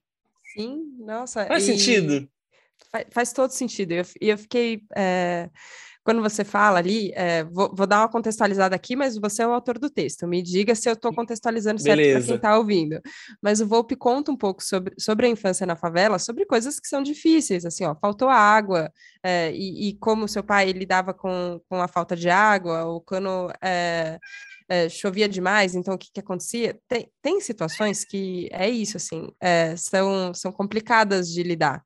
Sim, 0.53 0.95
nossa. 0.99 1.45
Faz 1.45 1.67
e... 1.67 1.77
sentido. 1.77 2.29
Faz, 2.91 3.05
faz, 3.11 3.33
todo 3.33 3.51
sentido. 3.51 3.91
E 3.91 3.97
eu, 3.97 4.05
eu, 4.21 4.37
fiquei 4.37 4.83
é 4.95 5.49
quando 6.03 6.21
você 6.21 6.43
fala 6.43 6.79
ali, 6.79 7.11
é, 7.15 7.43
vou, 7.45 7.73
vou, 7.73 7.87
dar 7.87 8.01
uma 8.01 8.09
contextualizada 8.09 8.75
aqui, 8.75 8.95
mas 8.95 9.17
você 9.17 9.41
é 9.41 9.47
o 9.47 9.53
autor 9.53 9.79
do 9.79 9.89
texto. 9.89 10.27
Me 10.27 10.41
diga 10.41 10.75
se 10.75 10.89
eu 10.89 10.93
estou 10.93 11.13
contextualizando 11.13 11.81
certo 11.81 12.01
para 12.01 12.21
quem 12.21 12.35
está 12.35 12.57
ouvindo. 12.57 12.99
Mas 13.41 13.61
o 13.61 13.67
Volpe 13.67 13.95
conta 13.95 14.31
um 14.31 14.35
pouco 14.35 14.61
sobre, 14.61 14.93
sobre 14.99 15.25
a 15.25 15.29
infância 15.29 15.65
na 15.65 15.75
favela, 15.75 16.19
sobre 16.19 16.45
coisas 16.45 16.79
que 16.79 16.87
são 16.87 17.01
difíceis, 17.01 17.65
assim, 17.65 17.85
ó, 17.85 17.95
faltou 17.95 18.27
água, 18.27 18.91
é, 19.23 19.51
e, 19.53 19.89
e, 19.89 19.97
como 19.97 20.27
seu 20.27 20.43
pai 20.43 20.71
lidava 20.71 21.13
com, 21.13 21.61
com 21.69 21.81
a 21.81 21.87
falta 21.87 22.15
de 22.15 22.29
água, 22.29 22.83
ou 22.83 22.99
quando 22.99 23.49
é, 23.61 24.19
é, 24.67 24.89
chovia 24.89 25.29
demais, 25.29 25.73
então 25.73 25.93
o 25.93 25.97
que, 25.97 26.09
que 26.11 26.19
acontecia? 26.19 26.77
Tem, 26.87 27.09
tem 27.21 27.39
situações 27.39 28.03
que 28.03 28.49
é 28.51 28.69
isso, 28.69 28.97
assim, 28.97 29.29
é, 29.39 29.75
são, 29.77 30.33
são 30.33 30.51
complicadas 30.51 31.31
de 31.31 31.43
lidar. 31.43 31.81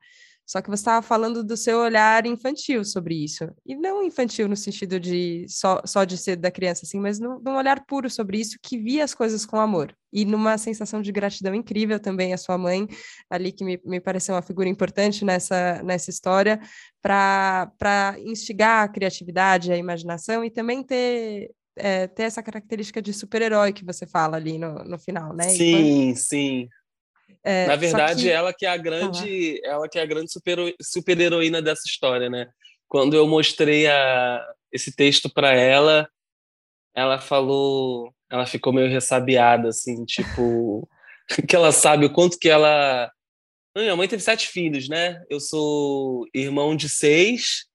Só 0.48 0.62
que 0.62 0.70
você 0.70 0.80
estava 0.80 1.01
falando 1.01 1.44
do 1.44 1.58
seu 1.58 1.80
olhar 1.80 2.25
infantil 2.25 2.86
sobre 2.86 3.22
isso. 3.22 3.50
E 3.66 3.75
não 3.75 4.01
infantil 4.01 4.48
no 4.48 4.56
sentido 4.56 4.98
de 4.98 5.46
só, 5.50 5.82
só 5.86 6.06
de 6.06 6.18
ser 6.18 6.38
da 6.38 6.50
criança, 6.50 6.86
assim, 6.86 7.01
mas 7.01 7.20
no, 7.20 7.42
num 7.42 7.58
olhar 7.58 7.86
puro 7.86 8.10
sobre 8.10 8.39
isso, 8.39 8.58
que 8.63 8.77
via 8.77 9.04
as 9.04 9.13
coisas 9.13 9.46
com 9.46 9.60
amor. 9.60 9.94
E 10.12 10.24
numa 10.24 10.58
sensação 10.58 11.01
de 11.01 11.12
gratidão 11.12 11.54
incrível 11.54 12.00
também 12.00 12.34
a 12.34 12.38
sua 12.38 12.58
mãe, 12.58 12.88
ali 13.30 13.51
que 13.51 13.66
me, 13.66 13.77
me 13.84 14.00
pareceu 14.00 14.36
uma 14.36 14.42
figura 14.42 14.70
importante 14.70 15.25
nessa, 15.25 15.84
nessa 15.84 16.10
história, 16.10 16.62
para 17.01 18.16
instigar 18.20 18.86
a 18.86 18.88
criatividade, 18.88 19.74
a 19.74 19.77
imaginação 19.77 20.46
e 20.46 20.50
também 20.50 20.82
ter 20.82 21.51
é, 21.80 22.08
ter 22.08 22.24
essa 22.24 22.42
característica 22.42 23.01
de 23.01 23.13
super-herói 23.13 23.72
que 23.72 23.86
você 23.86 24.08
fala 24.08 24.38
ali 24.38 24.58
no, 24.58 24.84
no 24.84 24.98
final, 24.98 25.34
né? 25.34 25.44
Sim, 25.50 26.16
sim. 26.16 26.70
É, 27.48 27.66
Na 27.66 27.77
verdade, 27.77 28.24
que... 28.24 28.30
ela 28.30 28.54
que 28.54 28.66
é 28.66 28.70
a 28.70 28.75
grande, 28.75 29.62
ah, 29.63 29.70
ela 29.70 29.88
que 29.88 29.98
é 29.98 30.01
a 30.01 30.06
grande 30.06 30.30
super, 30.30 30.58
super 30.82 31.18
heroína 31.18 31.62
dessa 31.62 31.84
história, 31.88 32.30
né? 32.30 32.50
Quando 32.89 33.16
eu 33.16 33.25
mostrei 33.25 33.88
a, 33.88 34.46
esse 34.70 34.94
texto 34.94 35.30
para 35.34 35.54
ela, 35.54 36.10
ela 36.94 37.18
falou, 37.18 38.13
ela 38.30 38.46
ficou 38.46 38.74
meio 38.74 38.89
ressabiada, 38.89 39.70
assim, 39.70 40.04
tipo, 40.04 40.89
que 41.48 41.56
ela 41.56 41.72
sabe 41.72 42.06
o 42.06 42.12
quanto 42.12 42.38
que 42.38 42.50
ela. 42.50 43.10
Minha 43.74 43.96
mãe 43.96 44.10
teve 44.10 44.22
sete 44.22 44.50
filhos, 44.50 44.89
né? 44.89 45.24
Eu 45.30 45.39
sou 45.39 46.25
irmão 46.34 46.75
de 46.75 46.89
seis 46.89 47.66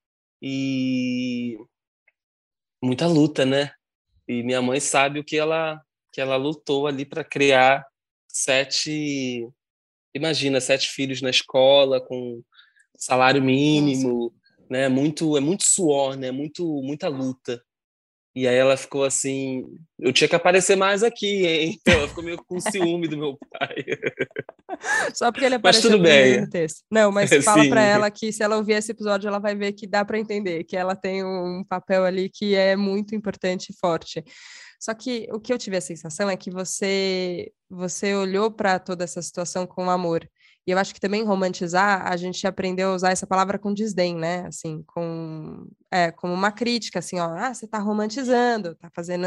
e 0.42 1.56
muita 2.84 3.06
luta, 3.06 3.46
né? 3.46 3.72
E 4.28 4.42
minha 4.42 4.60
mãe 4.60 4.80
sabe 4.80 5.18
o 5.18 5.24
que 5.24 5.38
ela 5.38 5.80
que 6.12 6.20
ela 6.20 6.36
lutou 6.36 6.86
ali 6.86 7.06
para 7.06 7.24
criar 7.24 7.86
sete 8.28 9.48
imagina 10.14 10.60
sete 10.60 10.88
filhos 10.88 11.22
na 11.22 11.30
escola 11.30 12.00
com 12.00 12.42
salário 12.96 13.42
mínimo, 13.42 14.24
Nossa. 14.24 14.34
né? 14.70 14.88
Muito 14.88 15.36
é 15.36 15.40
muito 15.40 15.64
suor, 15.64 16.16
né? 16.16 16.30
Muito 16.30 16.64
muita 16.82 17.08
luta. 17.08 17.62
E 18.34 18.48
aí 18.48 18.56
ela 18.56 18.76
ficou 18.78 19.04
assim, 19.04 19.64
eu 19.98 20.10
tinha 20.10 20.26
que 20.26 20.34
aparecer 20.34 20.74
mais 20.74 21.02
aqui, 21.02 21.46
hein? 21.46 21.78
Então 21.80 21.94
ela 22.00 22.08
ficou 22.08 22.24
meio 22.24 22.38
com 22.38 22.58
ciúme 22.58 23.06
do 23.06 23.16
meu 23.16 23.38
pai. 23.50 23.84
Só 25.14 25.30
porque 25.30 25.44
ele 25.44 25.56
apareceu 25.56 25.90
mas 25.90 25.98
tudo 25.98 26.02
bem. 26.02 26.40
no 26.40 26.48
texto. 26.48 26.82
Não, 26.90 27.12
mas 27.12 27.30
é, 27.30 27.40
fala 27.42 27.68
para 27.68 27.82
ela 27.82 28.10
que 28.10 28.32
se 28.32 28.42
ela 28.42 28.56
ouvir 28.56 28.72
esse 28.72 28.92
episódio, 28.92 29.28
ela 29.28 29.38
vai 29.38 29.54
ver 29.54 29.72
que 29.72 29.86
dá 29.86 30.04
para 30.04 30.18
entender, 30.18 30.64
que 30.64 30.76
ela 30.76 30.96
tem 30.96 31.22
um 31.22 31.62
papel 31.68 32.04
ali 32.04 32.30
que 32.30 32.54
é 32.54 32.74
muito 32.74 33.14
importante 33.14 33.70
e 33.70 33.76
forte. 33.78 34.24
Só 34.80 34.94
que 34.94 35.28
o 35.30 35.38
que 35.38 35.52
eu 35.52 35.58
tive 35.58 35.76
a 35.76 35.80
sensação 35.80 36.28
é 36.28 36.36
que 36.36 36.50
você 36.50 37.52
você 37.70 38.14
olhou 38.14 38.50
para 38.50 38.78
toda 38.78 39.04
essa 39.04 39.20
situação 39.20 39.66
com 39.66 39.90
amor. 39.90 40.28
E 40.66 40.70
eu 40.70 40.78
acho 40.78 40.94
que 40.94 41.00
também 41.00 41.24
romantizar, 41.24 42.06
a 42.10 42.16
gente 42.16 42.46
aprendeu 42.46 42.90
a 42.90 42.94
usar 42.94 43.10
essa 43.10 43.26
palavra 43.26 43.58
com 43.58 43.74
desdém, 43.74 44.16
né? 44.16 44.46
Assim, 44.46 44.82
com 44.86 45.66
é, 45.92 46.10
como 46.10 46.32
uma 46.32 46.50
crítica, 46.50 47.00
assim, 47.00 47.20
ó, 47.20 47.34
ah, 47.36 47.52
você 47.52 47.66
tá 47.66 47.78
romantizando, 47.78 48.74
tá 48.76 48.90
fazendo, 48.94 49.26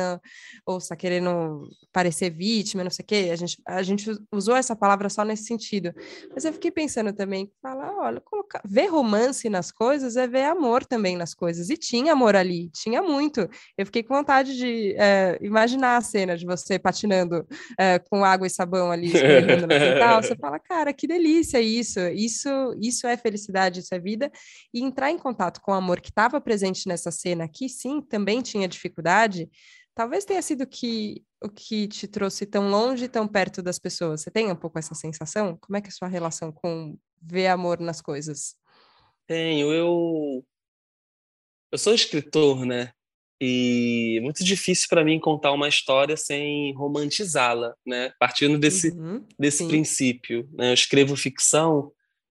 ou 0.66 0.80
está 0.80 0.96
querendo 0.96 1.70
parecer 1.94 2.32
vítima, 2.32 2.84
não 2.84 2.90
sei 2.90 3.04
o 3.04 3.06
quê. 3.06 3.30
A 3.32 3.36
gente, 3.36 3.62
a 3.68 3.84
gente 3.84 4.12
usou 4.34 4.56
essa 4.56 4.76
palavra 4.76 5.08
só 5.08 5.24
nesse 5.24 5.44
sentido. 5.44 5.94
Mas 6.34 6.44
eu 6.44 6.52
fiquei 6.52 6.72
pensando 6.72 7.14
também, 7.14 7.52
falar, 7.62 7.96
olha, 7.96 8.20
colocar, 8.20 8.64
ver 8.66 8.88
romance 8.88 9.48
nas 9.48 9.72
coisas 9.72 10.18
é 10.18 10.28
ver 10.28 10.46
amor 10.46 10.84
também 10.84 11.16
nas 11.16 11.36
coisas. 11.36 11.70
E 11.70 11.78
tinha 11.78 12.14
amor 12.14 12.36
ali, 12.36 12.72
tinha 12.72 13.00
muito. 13.00 13.48
Eu 13.78 13.86
fiquei 13.86 14.02
com 14.02 14.16
vontade 14.16 14.58
de 14.58 14.96
é, 14.98 15.38
imaginar 15.42 15.98
a 15.98 16.02
cena 16.02 16.36
de 16.36 16.48
você 16.48 16.80
patinando 16.80 17.46
é, 17.78 18.00
com 18.00 18.26
água 18.26 18.48
e 18.48 18.50
sabão 18.50 18.90
ali, 18.90 19.10
no 19.10 19.68
quintal. 19.68 20.24
Você 20.24 20.36
fala, 20.42 20.58
cara, 20.58 20.92
que 20.92 21.06
delícia 21.06 21.62
isso. 21.62 22.00
Isso, 22.08 22.50
isso 22.82 23.06
é 23.06 23.16
felicidade, 23.16 23.82
isso 23.82 23.94
é 23.94 24.00
vida. 24.00 24.32
E 24.74 24.82
entrar 24.82 25.12
em 25.12 25.18
contato 25.20 25.62
com 25.62 25.72
o 25.72 25.76
amor 25.76 26.02
que 26.02 26.10
estava 26.10 26.42
presente 26.42 26.55
presente 26.56 26.88
nessa 26.88 27.12
cena 27.12 27.48
que 27.48 27.68
sim, 27.68 28.02
também 28.02 28.42
tinha 28.42 28.68
dificuldade, 28.68 29.50
talvez 29.94 30.24
tenha 30.24 30.42
sido 30.42 30.66
que, 30.66 31.22
o 31.44 31.50
que 31.50 31.88
te 31.88 32.08
trouxe 32.08 32.46
tão 32.46 32.70
longe 32.70 33.10
tão 33.10 33.28
perto 33.28 33.62
das 33.62 33.78
pessoas. 33.78 34.22
Você 34.22 34.32
tem 34.32 34.50
um 34.50 34.56
pouco 34.56 34.80
essa 34.80 34.96
sensação? 34.96 35.58
Como 35.60 35.76
é 35.76 35.82
que 35.82 35.88
é 35.88 35.90
a 35.90 35.94
sua 35.94 36.08
relação 36.08 36.52
com 36.52 36.98
ver 37.22 37.48
amor 37.48 37.80
nas 37.80 38.02
coisas? 38.02 38.56
Tenho, 39.28 39.72
eu 39.74 40.46
eu 41.72 41.78
sou 41.78 41.94
escritor, 41.94 42.66
né? 42.66 42.92
E 43.42 44.18
é 44.18 44.22
muito 44.22 44.46
difícil 44.46 44.88
para 44.90 45.04
mim 45.04 45.20
contar 45.20 45.52
uma 45.52 45.68
história 45.68 46.16
sem 46.16 46.74
romantizá-la, 46.74 47.76
né? 47.86 48.14
Partindo 48.18 48.58
desse, 48.58 48.92
uhum, 48.92 49.26
desse 49.38 49.68
princípio. 49.68 50.48
Né? 50.54 50.70
Eu 50.70 50.74
escrevo 50.74 51.18
ficção 51.18 51.92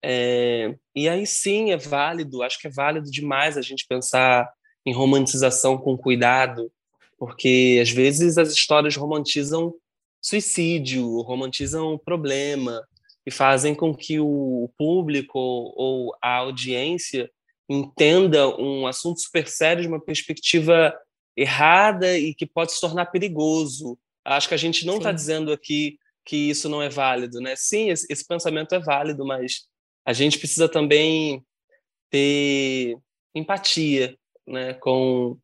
é, 0.04 0.74
e 0.94 1.08
aí 1.08 1.26
sim 1.26 1.72
é 1.72 1.76
válido, 1.76 2.42
acho 2.42 2.58
que 2.60 2.66
é 2.66 2.70
válido 2.70 3.10
demais 3.10 3.56
a 3.56 3.62
gente 3.62 3.86
pensar 3.88 4.48
em 4.86 4.92
romantização 4.92 5.76
com 5.76 5.96
cuidado, 5.96 6.70
porque 7.18 7.78
às 7.82 7.90
vezes 7.90 8.38
as 8.38 8.52
histórias 8.52 8.96
romantizam 8.96 9.74
suicídio, 10.20 11.20
romantizam 11.22 11.98
problema, 11.98 12.86
e 13.28 13.30
fazem 13.30 13.74
com 13.74 13.94
que 13.94 14.18
o 14.18 14.70
público 14.78 15.38
ou 15.38 16.16
a 16.22 16.36
audiência 16.36 17.30
entenda 17.68 18.48
um 18.58 18.86
assunto 18.86 19.20
super 19.20 19.46
sério 19.46 19.82
de 19.82 19.88
uma 19.88 20.00
perspectiva 20.00 20.98
errada 21.36 22.16
e 22.16 22.32
que 22.32 22.46
pode 22.46 22.72
se 22.72 22.80
tornar 22.80 23.04
perigoso. 23.06 23.98
Acho 24.24 24.48
que 24.48 24.54
a 24.54 24.58
gente 24.58 24.86
não 24.86 24.96
está 24.96 25.12
dizendo 25.12 25.52
aqui 25.52 25.98
que 26.24 26.36
isso 26.36 26.70
não 26.70 26.80
é 26.80 26.88
válido, 26.88 27.38
né? 27.38 27.54
Sim, 27.54 27.90
esse, 27.90 28.06
esse, 28.10 28.26
pensamento 28.26 28.74
é 28.74 28.78
válido, 28.78 29.26
mas 29.26 29.66
a 30.08 30.14
gente 30.14 30.38
precisa 30.38 30.66
também 30.66 31.44
ter 32.10 32.96
empatia, 33.34 34.16
né, 34.46 34.72
com 34.72 35.38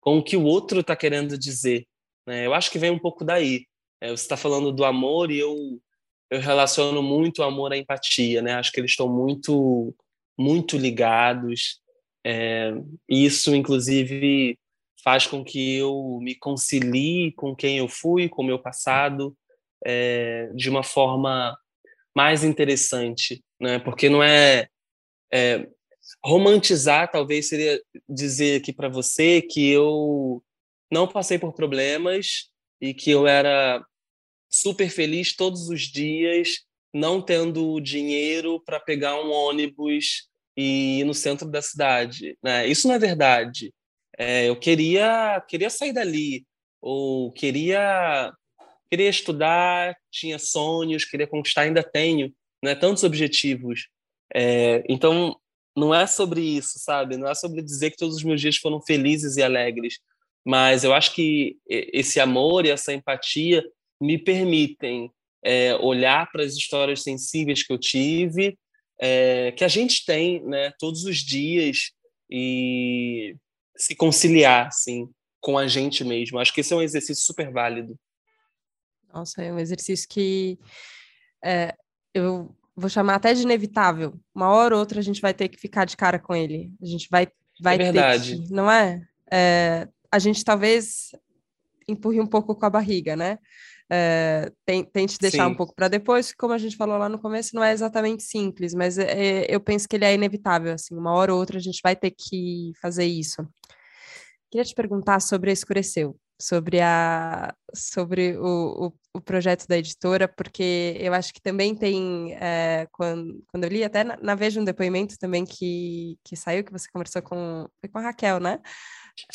com 0.00 0.18
o 0.18 0.22
que 0.24 0.36
o 0.36 0.42
outro 0.42 0.80
está 0.80 0.96
querendo 0.96 1.38
dizer. 1.38 1.86
Né? 2.26 2.44
Eu 2.44 2.54
acho 2.54 2.72
que 2.72 2.78
vem 2.78 2.90
um 2.90 2.98
pouco 2.98 3.24
daí. 3.24 3.66
É, 4.00 4.08
você 4.08 4.22
está 4.24 4.36
falando 4.36 4.72
do 4.72 4.84
amor 4.84 5.30
e 5.30 5.38
eu 5.38 5.80
eu 6.28 6.40
relaciono 6.40 7.00
muito 7.04 7.38
o 7.38 7.44
amor 7.44 7.72
à 7.72 7.76
empatia, 7.76 8.42
né? 8.42 8.54
Acho 8.54 8.72
que 8.72 8.80
eles 8.80 8.90
estão 8.90 9.08
muito 9.08 9.94
muito 10.36 10.76
ligados. 10.76 11.80
É, 12.26 12.72
isso, 13.08 13.54
inclusive, 13.54 14.58
faz 15.04 15.24
com 15.24 15.44
que 15.44 15.76
eu 15.76 16.18
me 16.20 16.34
concilie 16.34 17.30
com 17.32 17.54
quem 17.54 17.78
eu 17.78 17.88
fui, 17.88 18.28
com 18.28 18.42
o 18.42 18.46
meu 18.46 18.58
passado, 18.58 19.36
é, 19.86 20.50
de 20.54 20.68
uma 20.68 20.82
forma 20.82 21.56
mais 22.14 22.42
interessante, 22.42 23.40
né? 23.60 23.78
Porque 23.78 24.08
não 24.08 24.22
é, 24.22 24.68
é 25.32 25.68
romantizar, 26.24 27.10
talvez 27.10 27.48
seria 27.48 27.80
dizer 28.08 28.60
aqui 28.60 28.72
para 28.72 28.88
você 28.88 29.42
que 29.42 29.68
eu 29.70 30.42
não 30.90 31.06
passei 31.06 31.38
por 31.38 31.52
problemas 31.52 32.50
e 32.80 32.94
que 32.94 33.10
eu 33.10 33.26
era 33.26 33.84
super 34.50 34.90
feliz 34.90 35.36
todos 35.36 35.68
os 35.68 35.82
dias, 35.82 36.64
não 36.92 37.22
tendo 37.22 37.78
dinheiro 37.80 38.60
para 38.64 38.80
pegar 38.80 39.20
um 39.22 39.30
ônibus 39.30 40.28
e 40.56 41.00
ir 41.00 41.04
no 41.04 41.14
centro 41.14 41.48
da 41.48 41.62
cidade. 41.62 42.36
Né? 42.42 42.66
Isso 42.66 42.88
não 42.88 42.94
é 42.94 42.98
verdade. 42.98 43.72
É, 44.18 44.48
eu 44.48 44.56
queria 44.56 45.40
queria 45.48 45.70
sair 45.70 45.92
dali 45.92 46.44
ou 46.80 47.32
queria 47.32 48.32
queria 48.90 49.08
estudar, 49.08 49.96
tinha 50.10 50.38
sonhos, 50.38 51.04
queria 51.04 51.26
conquistar, 51.26 51.62
ainda 51.62 51.82
tenho, 51.82 52.34
né? 52.62 52.74
Tantos 52.74 53.04
objetivos. 53.04 53.88
É, 54.34 54.84
então 54.88 55.36
não 55.76 55.94
é 55.94 56.06
sobre 56.06 56.40
isso, 56.40 56.78
sabe? 56.78 57.16
Não 57.16 57.28
é 57.28 57.34
sobre 57.34 57.62
dizer 57.62 57.90
que 57.90 57.96
todos 57.96 58.16
os 58.16 58.24
meus 58.24 58.40
dias 58.40 58.56
foram 58.56 58.80
felizes 58.80 59.36
e 59.36 59.42
alegres, 59.42 59.98
mas 60.44 60.84
eu 60.84 60.92
acho 60.92 61.14
que 61.14 61.58
esse 61.68 62.18
amor 62.18 62.64
e 62.64 62.70
essa 62.70 62.92
empatia 62.92 63.64
me 64.00 64.18
permitem 64.18 65.10
é, 65.44 65.74
olhar 65.76 66.30
para 66.30 66.42
as 66.42 66.54
histórias 66.54 67.02
sensíveis 67.02 67.62
que 67.62 67.72
eu 67.72 67.78
tive, 67.78 68.58
é, 68.98 69.52
que 69.52 69.64
a 69.64 69.68
gente 69.68 70.04
tem, 70.04 70.42
né? 70.44 70.72
Todos 70.78 71.04
os 71.04 71.18
dias 71.18 71.92
e 72.30 73.34
se 73.76 73.94
conciliar, 73.94 74.66
assim, 74.66 75.08
com 75.40 75.56
a 75.56 75.66
gente 75.66 76.04
mesmo. 76.04 76.38
Acho 76.38 76.52
que 76.52 76.60
esse 76.60 76.72
é 76.72 76.76
um 76.76 76.82
exercício 76.82 77.24
super 77.24 77.50
válido. 77.50 77.98
Nossa, 79.12 79.42
é 79.42 79.52
um 79.52 79.58
exercício 79.58 80.08
que 80.08 80.58
é, 81.44 81.74
eu 82.14 82.54
vou 82.76 82.88
chamar 82.88 83.16
até 83.16 83.34
de 83.34 83.42
inevitável. 83.42 84.18
Uma 84.34 84.48
hora 84.48 84.74
ou 84.74 84.80
outra 84.80 85.00
a 85.00 85.02
gente 85.02 85.20
vai 85.20 85.34
ter 85.34 85.48
que 85.48 85.58
ficar 85.58 85.84
de 85.84 85.96
cara 85.96 86.18
com 86.18 86.34
ele. 86.34 86.72
A 86.80 86.86
gente 86.86 87.08
vai, 87.10 87.28
vai 87.60 87.74
é 87.74 87.78
verdade. 87.78 88.36
ter 88.36 88.42
que, 88.46 88.52
não 88.52 88.70
é? 88.70 89.02
é? 89.30 89.88
A 90.10 90.18
gente 90.18 90.44
talvez 90.44 91.10
empurre 91.88 92.20
um 92.20 92.26
pouco 92.26 92.54
com 92.54 92.66
a 92.66 92.70
barriga, 92.70 93.16
né? 93.16 93.38
É, 93.92 94.52
tente 94.92 95.18
deixar 95.18 95.46
Sim. 95.46 95.50
um 95.50 95.54
pouco 95.56 95.74
para 95.74 95.88
depois, 95.88 96.32
como 96.32 96.52
a 96.52 96.58
gente 96.58 96.76
falou 96.76 96.96
lá 96.96 97.08
no 97.08 97.18
começo, 97.18 97.56
não 97.56 97.64
é 97.64 97.72
exatamente 97.72 98.22
simples, 98.22 98.72
mas 98.72 98.96
é, 98.98 99.46
eu 99.48 99.60
penso 99.60 99.88
que 99.88 99.96
ele 99.96 100.04
é 100.04 100.14
inevitável, 100.14 100.72
assim, 100.72 100.94
uma 100.94 101.12
hora 101.12 101.34
ou 101.34 101.40
outra 101.40 101.58
a 101.58 101.60
gente 101.60 101.80
vai 101.82 101.96
ter 101.96 102.12
que 102.12 102.70
fazer 102.80 103.04
isso. 103.04 103.44
Queria 104.48 104.64
te 104.64 104.74
perguntar 104.76 105.20
sobre 105.20 105.50
a 105.50 105.52
Escureceu 105.52 106.16
sobre, 106.40 106.80
a, 106.80 107.54
sobre 107.74 108.36
o, 108.38 108.86
o, 108.86 108.92
o, 109.14 109.20
projeto 109.20 109.66
da 109.68 109.76
editora, 109.76 110.26
porque 110.26 110.96
eu 110.98 111.12
acho 111.12 111.32
que 111.34 111.40
também 111.40 111.74
tem, 111.74 112.34
é, 112.34 112.86
quando, 112.90 113.44
quando 113.48 113.64
eu 113.64 113.70
li, 113.70 113.84
até 113.84 114.02
na, 114.02 114.16
na 114.16 114.34
Veja 114.34 114.60
um 114.60 114.64
depoimento 114.64 115.18
também 115.18 115.44
que, 115.44 116.18
que 116.24 116.36
saiu, 116.36 116.64
que 116.64 116.72
você 116.72 116.88
conversou 116.90 117.22
com, 117.22 117.68
foi 117.80 117.88
com 117.90 117.98
a 117.98 118.02
Raquel, 118.02 118.40
né? 118.40 118.58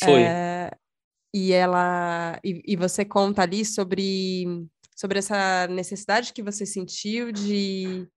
Foi. 0.02 0.22
É, 0.22 0.70
e 1.32 1.52
ela, 1.52 2.40
e, 2.42 2.62
e 2.66 2.76
você 2.76 3.04
conta 3.04 3.42
ali 3.42 3.64
sobre, 3.64 4.66
sobre 4.96 5.18
essa 5.18 5.66
necessidade 5.68 6.32
que 6.32 6.42
você 6.42 6.66
sentiu 6.66 7.30
de 7.30 8.08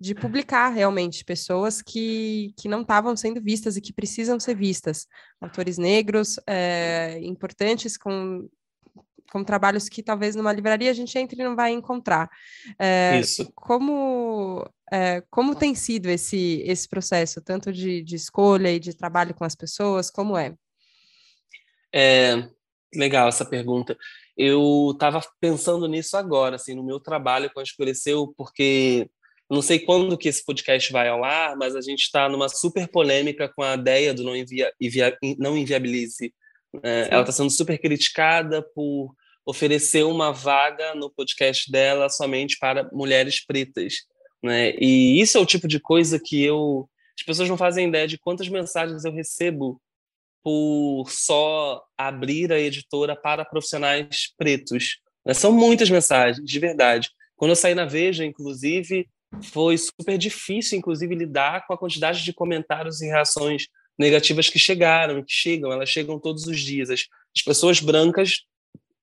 de 0.00 0.14
publicar 0.14 0.70
realmente 0.70 1.22
pessoas 1.22 1.82
que, 1.82 2.54
que 2.56 2.68
não 2.68 2.80
estavam 2.80 3.14
sendo 3.14 3.40
vistas 3.40 3.76
e 3.76 3.82
que 3.82 3.92
precisam 3.92 4.40
ser 4.40 4.56
vistas. 4.56 5.06
Autores 5.38 5.76
negros 5.76 6.40
é, 6.46 7.18
importantes 7.22 7.98
com, 7.98 8.48
com 9.30 9.44
trabalhos 9.44 9.90
que 9.90 10.02
talvez 10.02 10.34
numa 10.34 10.54
livraria 10.54 10.90
a 10.90 10.94
gente 10.94 11.18
entre 11.18 11.38
e 11.38 11.44
não 11.44 11.54
vai 11.54 11.72
encontrar. 11.72 12.30
É, 12.78 13.20
Isso. 13.20 13.52
Como, 13.54 14.66
é, 14.90 15.22
como 15.30 15.54
tem 15.54 15.74
sido 15.74 16.08
esse, 16.08 16.62
esse 16.64 16.88
processo, 16.88 17.42
tanto 17.42 17.70
de, 17.70 18.02
de 18.02 18.16
escolha 18.16 18.72
e 18.72 18.80
de 18.80 18.96
trabalho 18.96 19.34
com 19.34 19.44
as 19.44 19.54
pessoas, 19.54 20.10
como 20.10 20.34
é? 20.34 20.54
É, 21.94 22.48
legal 22.94 23.28
essa 23.28 23.44
pergunta. 23.44 23.98
Eu 24.34 24.92
estava 24.94 25.20
pensando 25.38 25.86
nisso 25.86 26.16
agora, 26.16 26.56
assim, 26.56 26.74
no 26.74 26.82
meu 26.82 26.98
trabalho 26.98 27.50
com 27.52 27.60
a 27.60 27.62
Escureceu, 27.62 28.32
porque 28.34 29.10
não 29.50 29.62
sei 29.62 29.80
quando 29.80 30.16
que 30.16 30.28
esse 30.28 30.44
podcast 30.44 30.92
vai 30.92 31.08
ao 31.08 31.24
ar, 31.24 31.56
mas 31.56 31.74
a 31.74 31.80
gente 31.80 32.02
está 32.02 32.28
numa 32.28 32.48
super 32.48 32.86
polêmica 32.88 33.48
com 33.48 33.62
a 33.62 33.74
ideia 33.74 34.14
do 34.14 34.22
não, 34.22 34.36
envia, 34.36 34.72
envia 34.80 35.16
não 35.38 35.58
inviabilize. 35.58 36.32
É, 36.84 37.08
ela 37.10 37.22
está 37.22 37.32
sendo 37.32 37.50
super 37.50 37.76
criticada 37.78 38.62
por 38.74 39.12
oferecer 39.44 40.04
uma 40.04 40.32
vaga 40.32 40.94
no 40.94 41.10
podcast 41.10 41.70
dela 41.70 42.08
somente 42.08 42.56
para 42.58 42.88
mulheres 42.92 43.44
pretas. 43.44 43.94
Né? 44.42 44.74
E 44.78 45.20
isso 45.20 45.36
é 45.36 45.40
o 45.40 45.46
tipo 45.46 45.66
de 45.66 45.80
coisa 45.80 46.20
que 46.20 46.42
eu. 46.42 46.88
As 47.18 47.24
pessoas 47.24 47.48
não 47.48 47.56
fazem 47.56 47.88
ideia 47.88 48.06
de 48.06 48.18
quantas 48.18 48.48
mensagens 48.48 49.04
eu 49.04 49.12
recebo 49.12 49.80
por 50.42 51.10
só 51.10 51.82
abrir 51.98 52.52
a 52.52 52.58
editora 52.58 53.14
para 53.14 53.44
profissionais 53.44 54.32
pretos. 54.38 55.00
Né? 55.26 55.34
São 55.34 55.52
muitas 55.52 55.90
mensagens, 55.90 56.44
de 56.44 56.58
verdade. 56.58 57.10
Quando 57.36 57.50
eu 57.50 57.56
saí 57.56 57.74
na 57.74 57.84
Veja, 57.84 58.24
inclusive, 58.24 59.08
foi 59.42 59.76
super 59.78 60.18
difícil, 60.18 60.78
inclusive, 60.78 61.14
lidar 61.14 61.66
com 61.66 61.72
a 61.72 61.78
quantidade 61.78 62.24
de 62.24 62.32
comentários 62.32 63.00
e 63.00 63.06
reações 63.06 63.66
negativas 63.98 64.48
que 64.48 64.58
chegaram, 64.58 65.22
que 65.22 65.32
chegam, 65.32 65.72
elas 65.72 65.88
chegam 65.88 66.18
todos 66.18 66.46
os 66.46 66.58
dias. 66.58 66.90
As, 66.90 67.06
as 67.36 67.42
pessoas 67.42 67.80
brancas, 67.80 68.44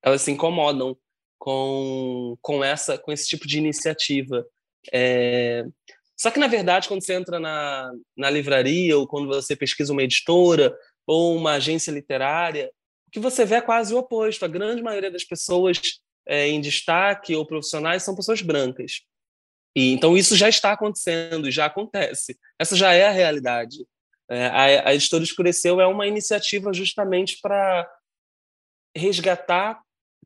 elas 0.03 0.21
se 0.21 0.31
incomodam 0.31 0.97
com, 1.37 2.37
com, 2.41 2.63
essa, 2.63 2.97
com 2.97 3.11
esse 3.11 3.27
tipo 3.27 3.47
de 3.47 3.57
iniciativa. 3.57 4.45
É... 4.91 5.65
Só 6.17 6.31
que, 6.31 6.39
na 6.39 6.47
verdade, 6.47 6.87
quando 6.87 7.03
você 7.03 7.13
entra 7.13 7.39
na, 7.39 7.91
na 8.17 8.29
livraria 8.29 8.97
ou 8.97 9.07
quando 9.07 9.27
você 9.27 9.55
pesquisa 9.55 9.93
uma 9.93 10.03
editora 10.03 10.75
ou 11.05 11.35
uma 11.35 11.53
agência 11.53 11.91
literária, 11.91 12.71
o 13.07 13.11
que 13.11 13.19
você 13.19 13.45
vê 13.45 13.55
é 13.55 13.61
quase 13.61 13.93
o 13.93 13.97
oposto. 13.97 14.43
A 14.43 14.47
grande 14.47 14.81
maioria 14.81 15.11
das 15.11 15.23
pessoas 15.23 15.79
é, 16.27 16.47
em 16.47 16.59
destaque 16.59 17.35
ou 17.35 17.45
profissionais 17.45 18.03
são 18.03 18.15
pessoas 18.15 18.41
brancas. 18.41 19.03
E, 19.77 19.91
então, 19.91 20.17
isso 20.17 20.35
já 20.35 20.49
está 20.49 20.71
acontecendo, 20.71 21.51
já 21.51 21.67
acontece. 21.67 22.35
Essa 22.57 22.75
já 22.75 22.93
é 22.93 23.05
a 23.05 23.11
realidade. 23.11 23.85
É, 24.27 24.47
a, 24.47 24.89
a 24.89 24.95
Editora 24.95 25.23
Escureceu 25.23 25.79
é 25.79 25.85
uma 25.85 26.07
iniciativa 26.07 26.73
justamente 26.73 27.37
para 27.39 27.87
resgatar 28.95 29.79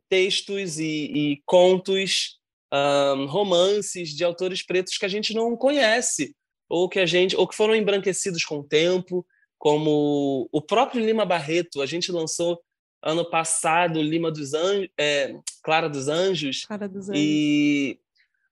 textos 0.07 0.79
e, 0.79 0.85
e 0.85 1.41
contos, 1.45 2.39
um, 2.73 3.25
romances 3.25 4.15
de 4.15 4.23
autores 4.23 4.65
pretos 4.65 4.97
que 4.97 5.05
a 5.05 5.09
gente 5.09 5.33
não 5.33 5.57
conhece, 5.57 6.33
ou 6.69 6.87
que 6.87 6.99
a 6.99 7.05
gente, 7.05 7.35
ou 7.35 7.45
que 7.45 7.53
foram 7.53 7.75
embranquecidos 7.75 8.45
com 8.45 8.59
o 8.59 8.63
tempo, 8.63 9.27
como 9.59 10.47
o 10.49 10.61
próprio 10.61 11.05
Lima 11.05 11.25
Barreto. 11.25 11.81
A 11.81 11.85
gente 11.85 12.09
lançou 12.09 12.57
ano 13.03 13.29
passado 13.29 14.01
Lima 14.01 14.31
dos 14.31 14.53
Anjos, 14.53 14.87
é, 14.97 15.35
Clara 15.61 15.89
dos 15.89 16.07
Anjos, 16.07 16.63
Clara 16.65 16.87
dos 16.87 17.09
Anjos. 17.09 17.21
e 17.21 17.99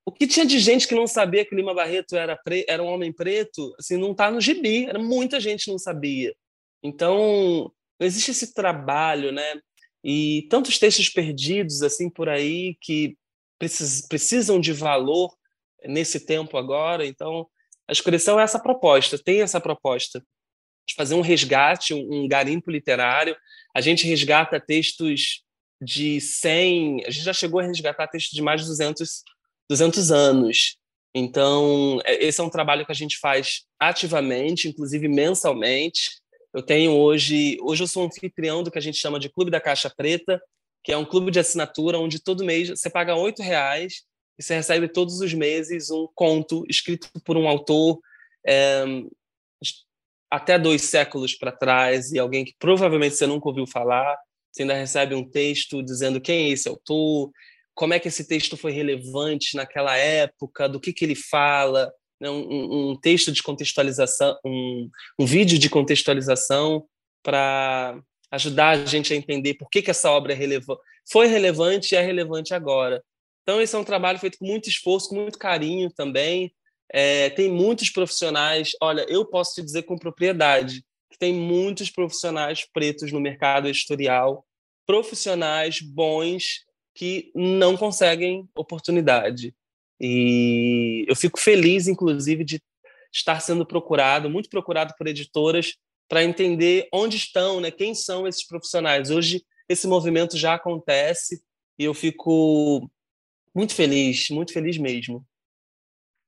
o 0.10 0.12
que 0.12 0.26
tinha 0.26 0.45
de 0.45 0.58
gente 0.60 0.88
que 0.88 0.95
não 0.95 1.06
sabia 1.06 1.45
que 1.45 1.56
Lima 1.56 1.72
Barreto 1.72 2.15
era, 2.15 2.36
pre... 2.36 2.65
era 2.67 2.82
um 2.82 2.88
homem 2.88 3.13
preto, 3.13 3.76
assim, 3.78 3.95
não 3.95 4.12
está 4.12 4.32
no 4.32 4.41
gibi. 4.41 4.86
Era 4.86 4.98
muita 4.98 5.39
gente 5.39 5.69
não 5.69 5.78
sabia. 5.78 6.36
Então, 6.82 7.72
existe 8.00 8.32
esse 8.32 8.54
trabalho, 8.56 9.32
né? 9.32 9.62
E 10.04 10.48
tantos 10.50 10.80
textos 10.80 11.10
perdidos 11.10 11.84
assim 11.84 12.10
por 12.10 12.28
aí 12.28 12.76
que 12.82 13.15
precis... 13.60 14.08
precisam 14.08 14.60
de 14.60 14.74
valor 14.74 15.32
nesse 15.86 16.26
tempo 16.26 16.58
agora. 16.58 17.06
Então, 17.06 17.48
a 17.88 17.91
escureção 17.91 18.39
é 18.39 18.43
essa 18.43 18.60
proposta, 18.60 19.17
tem 19.19 19.43
essa 19.43 19.62
proposta 19.62 20.26
de 20.88 20.95
fazer 20.95 21.13
um 21.13 21.22
resgate, 21.22 21.93
um, 21.93 22.24
um 22.24 22.28
garimpo 22.28 22.72
literário. 22.72 23.38
A 23.76 23.80
gente 23.80 24.08
resgata 24.08 24.60
textos 24.60 25.43
de 25.80 26.19
100, 26.19 27.06
a 27.06 27.12
gente 27.12 27.24
já 27.24 27.34
chegou 27.34 27.60
a 27.60 27.63
resgatar 27.63 28.08
textos 28.08 28.36
de 28.36 28.41
mais 28.41 28.62
de 28.62 28.67
200 28.67 29.22
200 29.70 30.12
anos. 30.12 30.78
Então, 31.14 32.00
é, 32.04 32.26
esse 32.26 32.42
é 32.42 32.44
um 32.44 32.50
trabalho 32.50 32.86
que 32.86 32.92
a 32.92 32.96
gente 32.96 33.18
faz 33.18 33.64
ativamente, 33.80 34.68
inclusive 34.68 35.08
mensalmente. 35.08 36.20
Eu 36.54 36.62
tenho 36.62 36.92
hoje, 36.94 37.58
hoje 37.62 37.84
eu 37.84 37.88
sou 37.88 38.06
anfitrião 38.06 38.64
do 38.64 38.72
que 38.72 38.78
a 38.78 38.82
gente 38.82 38.98
chama 38.98 39.20
de 39.20 39.30
Clube 39.30 39.52
da 39.52 39.62
Caixa 39.62 39.90
Preta, 39.96 40.42
que 40.84 40.92
é 40.92 40.98
um 40.98 41.06
clube 41.06 41.32
de 41.32 41.40
assinatura 41.40 42.00
onde 42.00 42.20
todo 42.20 42.46
mês 42.46 42.70
você 42.70 42.90
paga 42.90 43.16
oito 43.16 43.44
reais 43.44 44.04
e 44.38 44.44
você 44.44 44.56
recebe 44.56 44.88
todos 44.88 45.20
os 45.20 45.34
meses 45.34 45.92
um 45.92 46.08
conto 46.16 46.64
escrito 46.68 47.10
por 47.24 47.38
um 47.38 47.48
autor 47.48 48.00
é, 48.48 48.84
até 50.32 50.58
dois 50.58 50.84
séculos 50.84 51.36
para 51.36 51.52
trás 51.52 52.12
e 52.12 52.20
alguém 52.20 52.46
que 52.46 52.56
provavelmente 52.58 53.16
você 53.16 53.28
nunca 53.28 53.50
ouviu 53.50 53.68
falar. 53.68 54.18
Você 54.52 54.64
ainda 54.64 54.74
recebe 54.74 55.14
um 55.14 55.28
texto 55.28 55.84
dizendo 55.84 56.22
quem 56.22 56.46
é 56.46 56.50
esse 56.50 56.68
autor, 56.68 57.32
como 57.80 57.94
é 57.94 58.00
que 58.00 58.10
esse 58.10 58.28
texto 58.28 58.58
foi 58.58 58.74
relevante 58.74 59.56
naquela 59.56 59.96
época, 59.96 60.68
do 60.68 60.82
que, 60.82 60.92
que 60.92 61.06
ele 61.06 61.15
fala, 61.15 61.89
né? 62.20 62.30
um, 62.30 62.89
um, 62.89 62.96
texto 62.98 63.32
de 63.32 63.42
contextualização, 63.42 64.38
um, 64.46 64.89
um 65.18 65.26
vídeo 65.26 65.58
de 65.58 65.70
contextualização 65.70 66.86
para 67.24 67.98
ajudar 68.32 68.72
a 68.72 68.86
gente 68.86 69.13
a 69.13 69.15
entender 69.15 69.54
por 69.54 69.70
que, 69.70 69.82
que 69.82 69.89
essa 69.89 70.12
obra 70.12 70.34
é 70.34 70.60
foi 71.10 71.28
relevante 71.28 71.96
e 71.96 71.98
é 71.98 72.02
relevante 72.02 72.54
agora. 72.54 73.02
Então, 73.44 73.62
esse 73.62 73.74
é 73.74 73.80
um 73.80 73.86
trabalho 73.86 74.20
feito 74.20 74.39
com 74.39 74.46
muito 74.46 74.68
esforço, 74.68 75.08
com 75.08 75.15
muito 75.15 75.39
carinho 75.39 75.89
também. 75.89 76.54
É, 76.92 77.30
tem 77.30 77.50
muitos 77.50 77.89
profissionais, 77.89 78.72
olha, 78.82 79.06
eu 79.08 79.24
posso 79.24 79.54
te 79.54 79.62
dizer 79.62 79.84
com 79.84 79.98
propriedade, 79.98 80.84
que 81.10 81.18
tem 81.18 81.32
muitos 81.32 81.89
profissionais 81.89 82.68
pretos 82.74 83.10
no 83.13 83.22
mercado 83.22 83.70
editorial, 83.70 84.46
profissionais 84.86 85.80
bons 85.80 86.68
que 87.00 87.32
não 87.34 87.78
conseguem 87.78 88.50
oportunidade. 88.54 89.56
E 90.02 91.06
eu 91.08 91.16
fico 91.16 91.40
feliz, 91.40 91.88
inclusive, 91.88 92.44
de 92.44 92.62
estar 93.10 93.40
sendo 93.40 93.66
procurado, 93.66 94.30
muito 94.30 94.50
procurado 94.50 94.94
por 94.98 95.08
editoras, 95.08 95.78
para 96.10 96.26
entender 96.26 96.90
onde 96.94 97.16
estão, 97.16 97.62
né, 97.62 97.72
quem 97.72 97.96
são 97.96 98.28
esses 98.28 98.46
profissionais. 98.46 99.12
Hoje, 99.12 99.46
esse 99.70 99.88
movimento 99.88 100.36
já 100.36 100.56
acontece 100.56 101.42
e 101.80 101.86
eu 101.86 101.94
fico 101.94 102.92
muito 103.56 103.74
feliz, 103.74 104.30
muito 104.30 104.52
feliz 104.52 104.78
mesmo. 104.78 105.26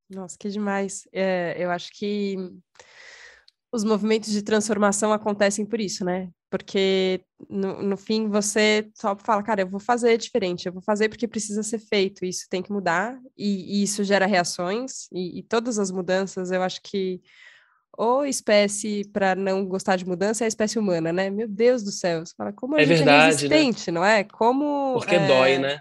Nossa, 0.10 0.38
que 0.38 0.48
demais. 0.48 1.06
É, 1.12 1.54
eu 1.58 1.70
acho 1.70 1.92
que 1.92 2.38
os 3.74 3.84
movimentos 3.84 4.32
de 4.32 4.42
transformação 4.42 5.12
acontecem 5.12 5.66
por 5.66 5.82
isso, 5.82 6.06
né? 6.06 6.32
Porque 6.52 7.24
no, 7.50 7.82
no 7.82 7.96
fim 7.96 8.28
você 8.28 8.92
só 8.94 9.16
fala, 9.16 9.42
cara, 9.42 9.62
eu 9.62 9.70
vou 9.70 9.80
fazer 9.80 10.18
diferente, 10.18 10.66
eu 10.66 10.74
vou 10.74 10.82
fazer 10.82 11.08
porque 11.08 11.26
precisa 11.26 11.64
ser 11.64 11.80
feito, 11.80 12.26
isso 12.26 12.46
tem 12.50 12.62
que 12.62 12.74
mudar, 12.74 13.18
e, 13.38 13.80
e 13.80 13.84
isso 13.84 14.04
gera 14.04 14.26
reações, 14.26 15.08
e, 15.14 15.40
e, 15.40 15.44
todas 15.44 15.80
as 15.80 15.90
mudanças, 15.90 16.52
eu 16.52 16.62
acho 16.62 16.82
que 16.84 17.22
ou 17.98 18.26
espécie 18.26 19.08
para 19.14 19.34
não 19.34 19.66
gostar 19.66 19.96
de 19.96 20.06
mudança 20.06 20.44
é 20.44 20.46
a 20.46 20.48
espécie 20.50 20.78
humana, 20.78 21.14
né? 21.14 21.30
Meu 21.30 21.48
Deus 21.48 21.84
do 21.84 21.92
céu, 21.92 22.26
você 22.26 22.34
fala, 22.36 22.52
como 22.52 22.76
a 22.76 22.82
é 22.82 22.86
gente 22.86 22.94
é 22.94 22.98
verdade, 22.98 23.22
é 23.22 23.26
resistente, 23.28 23.92
né? 23.92 24.00
não 24.00 24.06
é? 24.06 24.24
Como. 24.26 24.94
Porque 24.94 25.16
é... 25.16 25.28
dói, 25.28 25.58
né? 25.58 25.80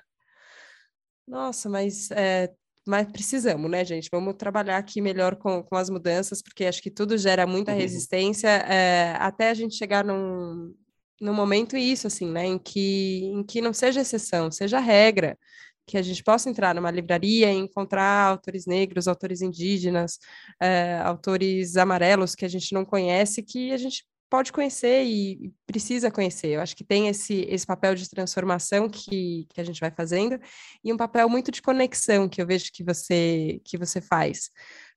Nossa, 1.27 1.69
mas 1.69 2.11
é, 2.13 2.53
mas 2.87 3.11
precisamos, 3.11 3.71
né, 3.71 3.85
gente? 3.85 4.09
Vamos 4.11 4.35
trabalhar 4.37 4.79
aqui 4.79 5.01
melhor 5.01 5.37
com, 5.37 5.63
com 5.63 5.77
as 5.77 5.91
mudanças, 5.91 6.43
porque 6.43 6.65
acho 6.65 6.83
que 6.83 6.91
tudo 6.91 7.17
gera 7.19 7.47
muita 7.47 7.73
uhum. 7.73 7.79
resistência, 7.79 8.49
é, 8.49 9.15
até 9.19 9.51
a 9.51 9.55
gente 9.55 9.75
chegar 9.75 10.05
num, 10.05 10.75
num 11.21 11.35
momento 11.35 11.77
isso, 11.77 12.07
assim, 12.07 12.31
né, 12.31 12.47
em 12.47 12.59
que, 12.59 13.25
em 13.35 13.45
que 13.45 13.61
não 13.61 13.73
seja 13.73 14.01
exceção, 14.01 14.51
seja 14.51 14.81
regra, 14.81 15.39
que 15.87 15.99
a 15.99 16.03
gente 16.03 16.23
possa 16.23 16.49
entrar 16.49 16.75
numa 16.75 16.91
livraria 16.91 17.53
e 17.53 17.57
encontrar 17.57 18.29
autores 18.29 18.65
negros, 18.65 19.09
autores 19.09 19.43
indígenas, 19.43 20.19
é, 20.61 20.99
autores 20.99 21.77
amarelos 21.77 22.35
que 22.35 22.45
a 22.45 22.49
gente 22.49 22.73
não 22.73 22.85
conhece, 22.85 23.43
que 23.43 23.73
a 23.73 23.77
gente 23.77 24.05
pode 24.31 24.53
conhecer 24.53 25.05
e 25.05 25.53
precisa 25.67 26.11
conhecer. 26.11 26.49
Eu 26.49 26.61
acho 26.61 26.77
que 26.77 26.85
tem 26.85 27.09
esse, 27.09 27.45
esse 27.49 27.67
papel 27.67 27.97
de 27.97 28.09
transformação 28.09 28.89
que, 28.89 29.47
que 29.53 29.61
a 29.61 29.65
gente 29.65 29.81
vai 29.81 29.91
fazendo 29.91 30.41
e 30.85 30.93
um 30.93 30.97
papel 30.97 31.29
muito 31.29 31.51
de 31.51 31.61
conexão 31.61 32.29
que 32.29 32.41
eu 32.41 32.47
vejo 32.47 32.71
que 32.73 32.85
você 32.85 33.61
que 33.65 33.77
você 33.77 34.01
faz. 34.01 34.51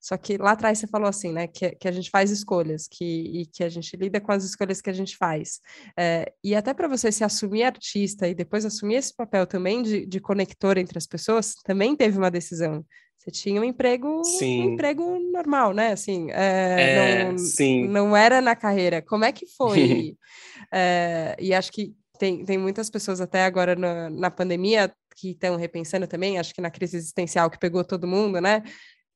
Só 0.04 0.18
que 0.18 0.36
lá 0.36 0.50
atrás 0.50 0.78
você 0.78 0.86
falou 0.86 1.08
assim, 1.08 1.32
né, 1.32 1.46
que, 1.46 1.70
que 1.76 1.88
a 1.88 1.90
gente 1.90 2.10
faz 2.10 2.30
escolhas, 2.30 2.86
que, 2.86 3.04
e 3.40 3.46
que 3.46 3.64
a 3.64 3.70
gente 3.70 3.96
lida 3.96 4.20
com 4.20 4.32
as 4.32 4.44
escolhas 4.44 4.82
que 4.82 4.90
a 4.90 4.92
gente 4.92 5.16
faz. 5.16 5.60
É, 5.98 6.30
e 6.44 6.54
até 6.54 6.74
para 6.74 6.86
você 6.86 7.10
se 7.10 7.24
assumir 7.24 7.62
artista 7.62 8.28
e 8.28 8.34
depois 8.34 8.66
assumir 8.66 8.96
esse 8.96 9.16
papel 9.16 9.46
também 9.46 9.82
de, 9.82 10.04
de 10.04 10.20
conector 10.20 10.76
entre 10.76 10.98
as 10.98 11.06
pessoas, 11.06 11.54
também 11.64 11.96
teve 11.96 12.18
uma 12.18 12.30
decisão. 12.30 12.84
Você 13.16 13.30
tinha 13.30 13.58
um 13.58 13.64
emprego, 13.64 14.22
sim. 14.24 14.60
um 14.60 14.72
emprego 14.74 15.18
normal, 15.32 15.72
né? 15.72 15.92
Assim, 15.92 16.30
é, 16.32 17.22
é, 17.22 17.24
não, 17.24 17.38
sim. 17.38 17.88
não 17.88 18.14
era 18.14 18.42
na 18.42 18.54
carreira. 18.54 19.00
Como 19.00 19.24
é 19.24 19.32
que 19.32 19.46
foi? 19.56 20.18
é, 20.70 21.34
e 21.40 21.54
acho 21.54 21.72
que 21.72 21.94
tem, 22.18 22.44
tem 22.44 22.58
muitas 22.58 22.90
pessoas 22.90 23.22
até 23.22 23.46
agora 23.46 23.74
na, 23.74 24.10
na 24.10 24.30
pandemia 24.30 24.94
que 25.16 25.30
estão 25.30 25.56
repensando 25.56 26.06
também, 26.06 26.38
acho 26.38 26.52
que 26.52 26.60
na 26.60 26.70
crise 26.70 26.98
existencial 26.98 27.48
que 27.48 27.58
pegou 27.58 27.82
todo 27.82 28.06
mundo, 28.06 28.38
né? 28.38 28.62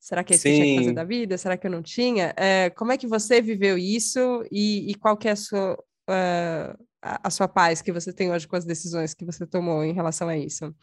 Será 0.01 0.23
que 0.23 0.33
é 0.33 0.37
isso 0.37 0.45
que 0.45 0.49
eu 0.49 0.55
tinha 0.55 0.67
que 0.67 0.77
fazer 0.85 0.95
da 0.95 1.05
vida? 1.05 1.39
Será 1.39 1.57
que 1.57 1.67
eu 1.67 1.71
não 1.71 1.83
tinha? 1.83 2.33
É, 2.37 2.71
como 2.71 2.93
é 2.93 2.99
que 2.99 3.07
você 3.07 3.43
viveu 3.43 3.77
isso 3.77 4.45
e, 4.51 4.91
e 4.91 4.95
qual 4.95 5.17
que 5.17 5.29
é 5.29 5.33
a 5.33 5.37
sua, 5.37 5.75
uh, 5.75 6.85
a, 7.03 7.31
sua 7.31 7.49
paz 7.49 7.83
que 7.83 7.93
você 7.93 8.13
tem 8.13 8.31
hoje 8.31 8.47
com 8.47 8.57
as 8.57 8.65
decisões 8.65 9.13
que 9.13 9.25
você 9.25 9.47
tomou 9.47 9.85
em 9.85 9.93
relação 9.93 10.29
a 10.29 10.37
isso? 10.37 10.75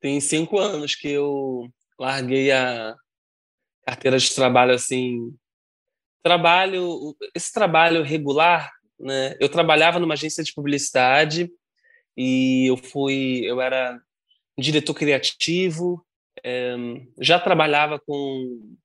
Tem 0.00 0.20
cinco 0.20 0.58
anos 0.58 0.94
que 0.94 1.08
eu 1.08 1.68
larguei 1.98 2.52
a 2.52 2.94
carteira 3.86 4.18
de 4.18 4.34
trabalho 4.34 4.74
assim, 4.74 5.34
trabalho, 6.22 7.16
esse 7.34 7.52
trabalho 7.52 8.02
regular, 8.02 8.70
né? 8.98 9.34
Eu 9.40 9.48
trabalhava 9.48 9.98
numa 9.98 10.14
agência 10.14 10.44
de 10.44 10.52
publicidade 10.52 11.50
e 12.16 12.70
eu 12.70 12.76
fui, 12.76 13.42
eu 13.44 13.60
era 13.60 14.00
diretor 14.58 14.94
criativo, 14.94 16.04
é, 16.44 16.76
já 17.20 17.38
trabalhava 17.38 17.98
com 17.98 18.76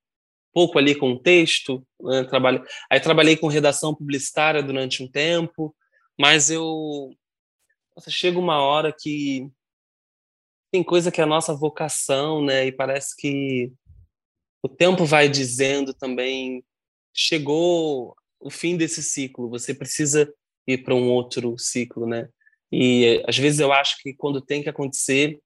pouco 0.54 0.78
ali 0.78 0.96
com 0.96 1.18
texto, 1.18 1.86
né? 2.02 2.24
trabalho, 2.26 2.64
aí 2.90 3.00
trabalhei 3.00 3.38
com 3.38 3.48
redação 3.48 3.96
publicitária 3.96 4.62
durante 4.62 5.02
um 5.04 5.10
tempo, 5.10 5.76
mas 6.20 6.50
eu 6.52 7.12
nossa, 7.96 8.10
chega 8.10 8.40
uma 8.40 8.62
hora 8.62 8.94
que 8.98 9.50
tem 10.72 10.84
coisa 10.84 11.12
que 11.12 11.20
é 11.20 11.24
a 11.24 11.28
nossa 11.28 11.54
vocação, 11.54 12.44
né? 12.44 12.66
E 12.66 12.72
parece 12.72 13.16
que 13.16 13.72
o 14.64 14.70
tempo 14.70 15.06
vai 15.06 15.28
dizendo 15.28 15.94
também 15.94 16.64
chegou 17.14 18.16
o 18.40 18.50
fim 18.50 18.78
desse 18.78 19.04
ciclo, 19.04 19.50
você 19.50 19.74
precisa 19.74 20.34
ir 20.66 20.80
para 20.80 20.96
um 20.96 21.10
outro 21.10 21.58
ciclo, 21.58 22.08
né? 22.08 22.30
E 22.72 23.22
às 23.28 23.38
vezes 23.38 23.60
eu 23.60 23.72
acho 23.74 23.98
que 24.02 24.14
quando 24.14 24.42
tem 24.42 24.64
que 24.64 24.70
acontecer, 24.70 25.40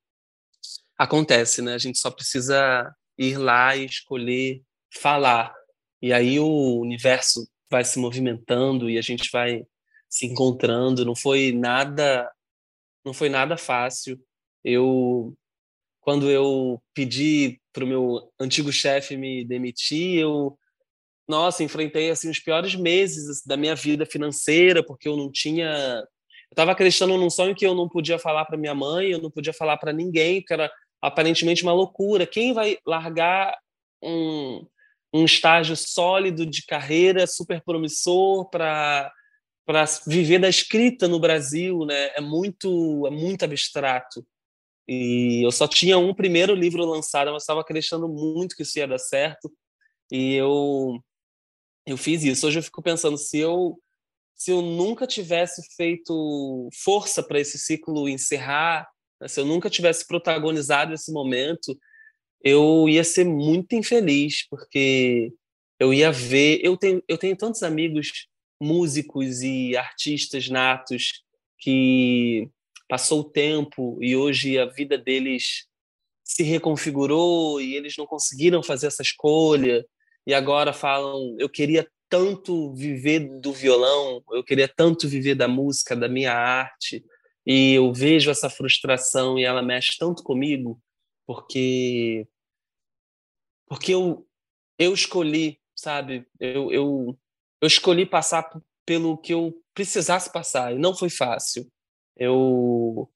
acontece, 0.98 1.62
né? 1.62 1.74
A 1.74 1.78
gente 1.78 2.00
só 2.00 2.10
precisa 2.10 2.94
ir 3.18 3.38
lá 3.38 3.76
e 3.76 3.86
escolher 3.86 4.62
falar. 4.94 5.54
E 6.02 6.14
aí 6.14 6.40
o 6.40 6.80
universo 6.80 7.48
vai 7.70 7.84
se 7.84 8.00
movimentando 8.00 8.90
e 8.90 8.98
a 8.98 9.02
gente 9.02 9.30
vai 9.32 9.66
se 10.10 10.26
encontrando. 10.26 11.06
Não 11.06 11.16
foi 11.16 11.52
nada, 11.52 12.30
não 13.04 13.14
foi 13.14 13.30
nada 13.30 13.58
fácil. 13.58 14.20
Eu, 14.64 15.36
quando 16.02 16.30
eu 16.30 16.82
pedi 16.94 17.60
para 17.74 17.84
o 17.84 17.88
meu 17.88 18.32
antigo 18.40 18.72
chefe 18.72 19.18
me 19.18 19.44
demitir, 19.44 20.20
eu, 20.20 20.58
nossa, 21.28 21.64
enfrentei 21.64 22.10
assim 22.10 22.30
os 22.30 22.40
piores 22.40 22.76
meses 22.76 23.44
da 23.46 23.58
minha 23.58 23.76
vida 23.76 24.06
financeira, 24.06 24.84
porque 24.84 25.08
eu 25.08 25.18
não 25.18 25.32
tinha, 25.32 25.68
eu 25.68 26.54
estava 26.54 26.72
acreditando 26.72 27.18
num 27.18 27.30
sonho 27.30 27.56
que 27.56 27.66
eu 27.66 27.76
não 27.76 27.90
podia 27.90 28.18
falar 28.18 28.46
para 28.46 28.58
minha 28.58 28.74
mãe, 28.74 29.10
eu 29.10 29.22
não 29.22 29.30
podia 29.30 29.54
falar 29.54 29.78
para 29.78 29.92
ninguém, 29.92 30.42
porque 30.42 30.54
era 30.54 30.72
aparentemente 31.08 31.64
uma 31.64 31.74
loucura. 31.74 32.28
Quem 32.28 32.54
vai 32.54 32.78
largar 32.86 33.56
um, 34.04 34.66
um 35.14 35.26
estágio 35.26 35.76
sólido 35.76 36.46
de 36.46 36.66
carreira, 36.66 37.28
super 37.28 37.62
promissor 37.64 38.50
para 38.50 39.12
para 39.68 39.84
viver 40.06 40.38
da 40.38 40.48
escrita 40.48 41.08
no 41.08 41.20
Brasil, 41.20 41.86
né? 41.86 42.12
É 42.16 42.22
muito 42.22 43.08
é 43.08 43.10
muito 43.10 43.44
abstrato. 43.44 44.26
E 44.88 45.46
eu 45.46 45.52
só 45.52 45.68
tinha 45.68 45.98
um 45.98 46.14
primeiro 46.14 46.54
livro 46.54 46.86
lançado, 46.86 47.32
mas 47.32 47.44
estava 47.44 47.62
acreditando 47.62 48.08
muito 48.08 48.56
que 48.56 48.62
isso 48.62 48.78
ia 48.78 48.88
dar 48.88 49.00
certo. 49.00 49.52
E 50.12 50.36
eu 50.36 51.00
eu 51.88 51.98
fiz 51.98 52.24
isso. 52.24 52.48
Hoje 52.48 52.60
eu 52.60 52.64
fico 52.64 52.82
pensando 52.82 53.18
se 53.18 53.40
eu 53.40 53.80
se 54.36 54.52
eu 54.52 54.62
nunca 54.62 55.08
tivesse 55.08 55.62
feito 55.76 56.70
força 56.84 57.24
para 57.24 57.40
esse 57.40 57.58
ciclo 57.58 58.10
encerrar, 58.10 58.88
se 59.28 59.40
eu 59.40 59.46
nunca 59.46 59.70
tivesse 59.70 60.08
protagonizado 60.08 60.94
esse 60.94 61.12
momento, 61.12 61.78
eu 62.44 62.88
ia 62.88 63.04
ser 63.04 63.26
muito 63.26 63.74
infeliz, 63.74 64.48
porque 64.48 65.34
eu 65.80 65.94
ia 65.94 66.12
ver, 66.12 66.60
eu 66.64 66.78
tenho 66.78 67.04
eu 67.08 67.18
tenho 67.18 67.36
tantos 67.36 67.64
amigos 67.64 68.28
músicos 68.62 69.42
e 69.42 69.76
artistas 69.76 70.50
natos 70.50 71.24
que 71.60 72.50
passou 72.88 73.22
o 73.22 73.30
tempo 73.30 73.98
e 74.02 74.16
hoje 74.16 74.58
a 74.58 74.66
vida 74.66 74.98
deles 74.98 75.66
se 76.24 76.44
reconfigurou 76.44 77.60
e 77.60 77.76
eles 77.76 77.98
não 77.98 78.06
conseguiram 78.06 78.64
fazer 78.64 78.88
essa 78.88 79.02
escolha 79.02 79.86
e 80.26 80.34
agora 80.34 80.72
falam 80.72 81.36
eu 81.40 81.50
queria 81.50 81.88
tanto 82.08 82.74
viver 82.74 83.20
do 83.40 83.52
violão, 83.52 84.24
eu 84.32 84.44
queria 84.44 84.68
tanto 84.68 85.08
viver 85.08 85.36
da 85.36 85.48
música, 85.48 85.96
da 85.96 86.08
minha 86.08 86.32
arte, 86.34 87.04
e 87.46 87.74
eu 87.74 87.94
vejo 87.94 88.32
essa 88.32 88.50
frustração 88.50 89.38
e 89.38 89.44
ela 89.44 89.62
mexe 89.62 89.98
tanto 89.98 90.24
comigo, 90.24 90.82
porque 91.26 92.28
porque 93.68 93.94
eu 93.94 94.28
eu 94.78 94.94
escolhi, 94.94 95.60
sabe? 95.76 96.28
Eu 96.40 96.72
eu, 96.72 97.20
eu 97.62 97.68
escolhi 97.68 98.06
passar 98.06 98.50
pelo 98.86 99.18
que 99.18 99.34
eu 99.34 99.54
precisasse 99.74 100.32
passar 100.32 100.74
e 100.74 100.80
não 100.80 100.96
foi 100.96 101.10
fácil. 101.10 101.70
Eu 102.16 103.10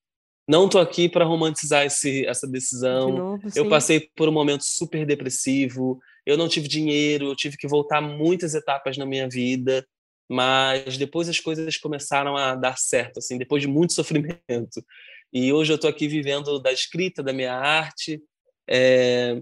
não 0.48 0.68
tô 0.68 0.80
aqui 0.80 1.08
para 1.08 1.26
romantizar 1.26 1.86
esse, 1.86 2.26
essa 2.26 2.48
decisão. 2.48 3.12
Novo, 3.12 3.48
eu 3.56 3.70
passei 3.70 4.10
por 4.16 4.28
um 4.28 4.32
momento 4.32 4.64
super 4.64 5.06
depressivo. 5.06 6.00
Eu 6.26 6.38
não 6.38 6.50
tive 6.50 6.68
dinheiro, 6.68 7.28
eu 7.28 7.36
tive 7.36 7.56
que 7.56 7.68
voltar 7.68 8.02
muitas 8.02 8.56
etapas 8.56 8.98
na 8.98 9.06
minha 9.06 9.30
vida, 9.30 9.88
mas 10.30 10.98
depois 10.98 11.28
as 11.28 11.40
coisas 11.40 11.78
começaram 11.78 12.38
a 12.38 12.54
dar 12.56 12.78
certo, 12.78 13.18
assim, 13.18 13.38
depois 13.38 13.62
de 13.62 13.68
muito 13.68 13.94
sofrimento. 13.94 14.40
E 15.32 15.54
hoje 15.54 15.72
eu 15.72 15.76
estou 15.76 15.88
aqui 15.88 16.08
vivendo 16.08 16.58
da 16.58 16.72
escrita, 16.72 17.22
da 17.22 17.32
minha 17.32 17.54
arte, 17.54 18.20
é... 18.68 19.40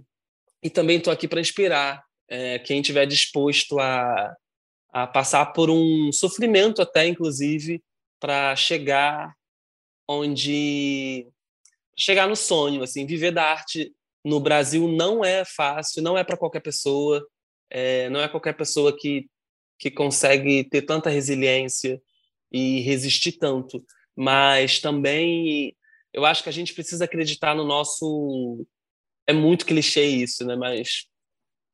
e 0.62 0.69
também 0.69 0.97
estou 0.97 1.13
aqui 1.13 1.30
para 1.30 1.39
inspirar 1.39 2.04
é, 2.30 2.60
quem 2.60 2.82
estiver 2.82 3.06
disposto 3.06 3.80
a, 3.80 4.36
a 4.91 5.08
passar 5.08 5.45
por 5.54 5.69
um 5.69 6.12
sofrimento 6.12 6.82
até, 6.82 7.08
inclusive, 7.08 7.82
para 8.19 8.54
chegar 8.58 9.34
onde 10.10 11.28
chegar 11.97 12.28
no 12.28 12.36
sonho, 12.36 12.84
assim, 12.84 13.06
viver 13.06 13.32
da 13.32 13.43
arte 13.43 13.93
no 14.23 14.39
Brasil 14.39 14.88
não 14.88 15.23
é 15.23 15.43
fácil, 15.45 16.04
não 16.04 16.17
é 16.17 16.23
para 16.23 16.38
qualquer 16.38 16.60
pessoa, 16.60 17.26
é, 17.69 18.10
não 18.10 18.19
é 18.19 18.28
qualquer 18.28 18.54
pessoa 18.54 18.95
que 18.95 19.26
que 19.78 19.92
consegue 19.92 20.63
ter 20.63 20.82
tanta 20.82 21.10
resiliência 21.10 22.02
e 22.52 22.82
resistir 22.82 23.34
tanto, 23.34 23.84
mas 24.16 24.80
também 24.80 25.76
eu 26.13 26.26
acho 26.26 26.42
que 26.42 26.50
a 26.50 26.54
gente 26.54 26.74
precisa 26.74 27.06
acreditar 27.06 27.54
no 27.54 27.66
nosso 27.66 28.66
é 29.28 29.34
muito 29.34 29.66
clichê 29.66 30.06
isso, 30.06 30.46
né? 30.46 30.56
Mas 30.56 31.06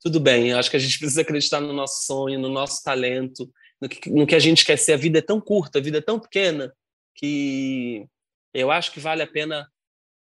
tudo 0.02 0.20
bem, 0.20 0.50
eu 0.50 0.58
acho 0.58 0.70
que 0.70 0.76
a 0.76 0.80
gente 0.80 1.00
precisa 1.00 1.22
acreditar 1.22 1.62
no 1.62 1.72
nosso 1.72 2.06
sonho, 2.06 2.40
no 2.40 2.50
nosso 2.50 2.84
talento, 2.84 3.50
no 3.80 3.88
que, 3.88 4.10
no 4.10 4.28
que 4.28 4.36
a 4.36 4.40
gente 4.40 4.66
quer 4.66 4.78
ser. 4.78 4.94
A 4.94 4.98
vida 4.98 5.20
é 5.20 5.22
tão 5.22 5.40
curta, 5.40 5.80
a 5.80 5.82
vida 5.82 6.00
é 6.00 6.02
tão 6.02 6.20
pequena 6.20 6.74
que 7.16 8.06
eu 8.54 8.72
acho 8.72 8.92
que 8.92 9.00
vale 9.00 9.22
a 9.22 9.28
pena 9.28 9.68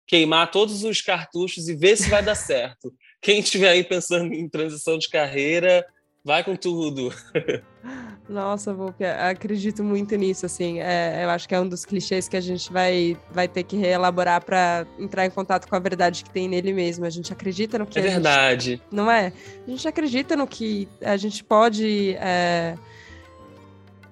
queimar 0.08 0.50
todos 0.50 0.84
os 0.84 1.02
cartuchos 1.02 1.68
e 1.68 1.76
ver 1.76 1.98
se 1.98 2.10
vai 2.10 2.24
dar 2.24 2.36
certo. 2.36 2.96
Quem 3.22 3.40
estiver 3.40 3.70
aí 3.70 3.84
pensando 3.84 4.34
em 4.34 4.50
transição 4.50 4.98
de 4.98 5.10
carreira, 5.10 5.86
vai 6.28 6.44
com 6.44 6.58
tudo. 6.58 7.12
Nossa, 8.28 8.74
Volpe, 8.74 9.06
acredito 9.06 9.82
muito 9.82 10.14
nisso, 10.18 10.46
assim. 10.46 10.82
É, 10.82 11.24
eu 11.24 11.30
acho 11.30 11.48
que 11.48 11.56
é 11.56 11.62
um 11.62 11.68
dos 11.68 11.86
clichês 11.86 12.28
que 12.28 12.36
a 12.36 12.42
gente 12.42 12.72
vai, 12.72 13.18
vai 13.32 13.48
ter 13.48 13.64
que 13.64 13.78
reelaborar 13.78 14.44
para 14.44 14.86
entrar 15.00 15.26
em 15.26 15.30
contato 15.30 15.66
com 15.70 15.76
a 15.78 15.80
verdade 15.80 16.26
que 16.26 16.30
tem 16.30 16.50
nele 16.50 16.74
mesmo. 16.74 17.06
A 17.06 17.10
gente 17.10 17.32
acredita 17.32 17.80
no 17.80 17.86
que. 17.86 17.98
É 17.98 18.02
verdade. 18.02 18.72
Gente, 18.72 18.84
não 18.92 19.10
é? 19.10 19.32
A 19.66 19.70
gente 19.70 19.88
acredita 19.88 20.36
no 20.36 20.46
que 20.46 20.90
a 21.02 21.16
gente 21.16 21.42
pode. 21.42 22.18
É, 22.20 22.76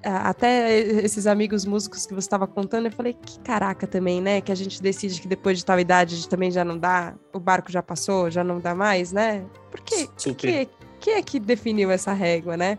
até 0.02 0.80
esses 0.80 1.28
amigos 1.28 1.66
músicos 1.66 2.06
que 2.06 2.14
você 2.14 2.28
estava 2.28 2.48
contando, 2.48 2.86
eu 2.86 2.92
falei, 2.94 3.14
que 3.14 3.38
caraca 3.40 3.86
também, 3.86 4.22
né? 4.22 4.40
Que 4.40 4.54
a 4.54 4.56
gente 4.56 4.82
decide 4.82 5.20
que 5.20 5.28
depois 5.28 5.58
de 5.58 5.66
tal 5.66 5.78
idade 5.78 6.30
também 6.30 6.50
já 6.50 6.64
não 6.64 6.78
dá, 6.78 7.14
o 7.34 7.40
barco 7.40 7.70
já 7.70 7.84
passou, 7.84 8.32
já 8.32 8.46
não 8.46 8.62
dá 8.62 8.74
mais, 8.74 9.12
né? 9.12 9.44
Por 9.70 9.82
quê? 9.82 10.08
Super. 10.16 10.68
Que, 10.68 10.85
é 11.10 11.22
que 11.22 11.40
definiu 11.40 11.92
essa 11.92 12.14
régua, 12.14 12.56
né? 12.58 12.78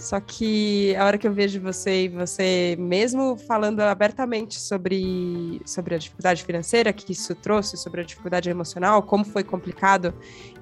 Só 0.00 0.18
que 0.18 0.96
a 0.96 1.04
hora 1.04 1.18
que 1.18 1.26
eu 1.28 1.32
vejo 1.32 1.60
você 1.60 2.04
e 2.04 2.08
você 2.08 2.74
mesmo 2.78 3.36
falando 3.36 3.80
abertamente 3.80 4.58
sobre, 4.58 5.60
sobre 5.66 5.94
a 5.94 5.98
dificuldade 5.98 6.42
financeira 6.42 6.90
que 6.90 7.12
isso 7.12 7.34
trouxe, 7.34 7.76
sobre 7.76 8.00
a 8.00 8.04
dificuldade 8.04 8.48
emocional, 8.48 9.02
como 9.02 9.24
foi 9.24 9.44
complicado, 9.44 10.14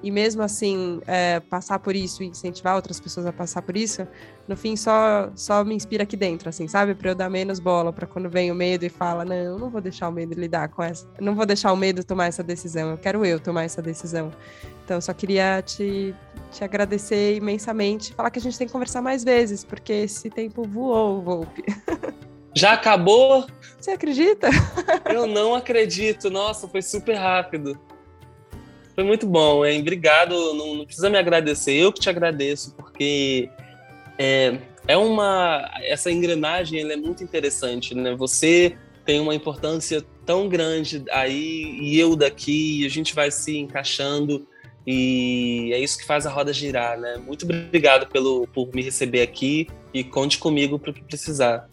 e 0.03 0.11
mesmo 0.11 0.41
assim 0.41 0.99
é, 1.07 1.39
passar 1.39 1.79
por 1.79 1.95
isso 1.95 2.21
e 2.21 2.27
incentivar 2.27 2.75
outras 2.75 2.99
pessoas 2.99 3.25
a 3.25 3.31
passar 3.31 3.61
por 3.61 3.77
isso, 3.77 4.05
no 4.45 4.57
fim 4.57 4.75
só, 4.75 5.31
só 5.35 5.63
me 5.63 5.73
inspira 5.73 6.03
aqui 6.03 6.17
dentro, 6.17 6.49
assim, 6.49 6.67
sabe? 6.67 6.93
Para 6.93 7.11
eu 7.11 7.15
dar 7.15 7.29
menos 7.29 7.59
bola, 7.59 7.93
para 7.93 8.05
quando 8.05 8.29
vem 8.29 8.51
o 8.51 8.55
medo 8.55 8.85
e 8.85 8.89
fala, 8.89 9.23
não, 9.23 9.57
não 9.57 9.69
vou 9.69 9.79
deixar 9.79 10.09
o 10.09 10.11
medo 10.11 10.33
lidar 10.33 10.67
com 10.67 10.83
essa, 10.83 11.07
não 11.19 11.33
vou 11.33 11.45
deixar 11.45 11.71
o 11.71 11.77
medo 11.77 12.03
tomar 12.03 12.25
essa 12.25 12.43
decisão, 12.43 12.91
eu 12.91 12.97
quero 12.97 13.25
eu 13.25 13.39
tomar 13.39 13.63
essa 13.63 13.81
decisão. 13.81 14.31
Então, 14.83 14.99
só 14.99 15.13
queria 15.13 15.61
te, 15.61 16.15
te 16.51 16.63
agradecer 16.63 17.35
imensamente, 17.35 18.13
falar 18.13 18.31
que 18.31 18.39
a 18.39 18.41
gente 18.41 18.57
tem 18.57 18.67
que 18.67 18.73
conversar 18.73 19.01
mais 19.01 19.23
vezes, 19.23 19.63
porque 19.63 19.93
esse 19.93 20.29
tempo 20.29 20.63
voou, 20.63 21.21
Volpe. 21.21 21.63
Já 22.55 22.73
acabou? 22.73 23.45
Você 23.79 23.91
acredita? 23.91 24.49
Eu 25.05 25.27
não 25.27 25.53
acredito. 25.53 26.29
Nossa, 26.29 26.67
foi 26.67 26.81
super 26.81 27.15
rápido. 27.15 27.79
Foi 28.95 29.03
muito 29.03 29.25
bom, 29.25 29.65
hein? 29.65 29.79
Obrigado. 29.79 30.53
Não, 30.55 30.75
não 30.75 30.85
precisa 30.85 31.09
me 31.09 31.17
agradecer. 31.17 31.73
Eu 31.73 31.93
que 31.93 32.01
te 32.01 32.09
agradeço, 32.09 32.75
porque 32.75 33.49
é, 34.17 34.57
é 34.87 34.97
uma. 34.97 35.71
Essa 35.83 36.11
engrenagem 36.11 36.81
é 36.91 36.97
muito 36.97 37.23
interessante, 37.23 37.95
né? 37.95 38.13
Você 38.15 38.75
tem 39.05 39.19
uma 39.19 39.33
importância 39.33 40.03
tão 40.25 40.49
grande 40.49 41.03
aí 41.11 41.79
e 41.81 41.97
eu 41.97 42.15
daqui, 42.15 42.81
e 42.81 42.85
a 42.85 42.89
gente 42.89 43.15
vai 43.15 43.31
se 43.31 43.57
encaixando. 43.57 44.45
E 44.91 45.71
é 45.71 45.77
isso 45.77 45.99
que 45.99 46.03
faz 46.03 46.25
a 46.25 46.31
roda 46.31 46.51
girar, 46.51 46.99
né? 46.99 47.17
Muito 47.17 47.45
obrigado 47.45 48.07
pelo, 48.07 48.47
por 48.47 48.73
me 48.73 48.81
receber 48.81 49.21
aqui 49.21 49.67
e 49.93 50.03
conte 50.03 50.39
comigo 50.39 50.79
para 50.79 50.89
o 50.89 50.93
que 50.95 51.03
precisar. 51.03 51.69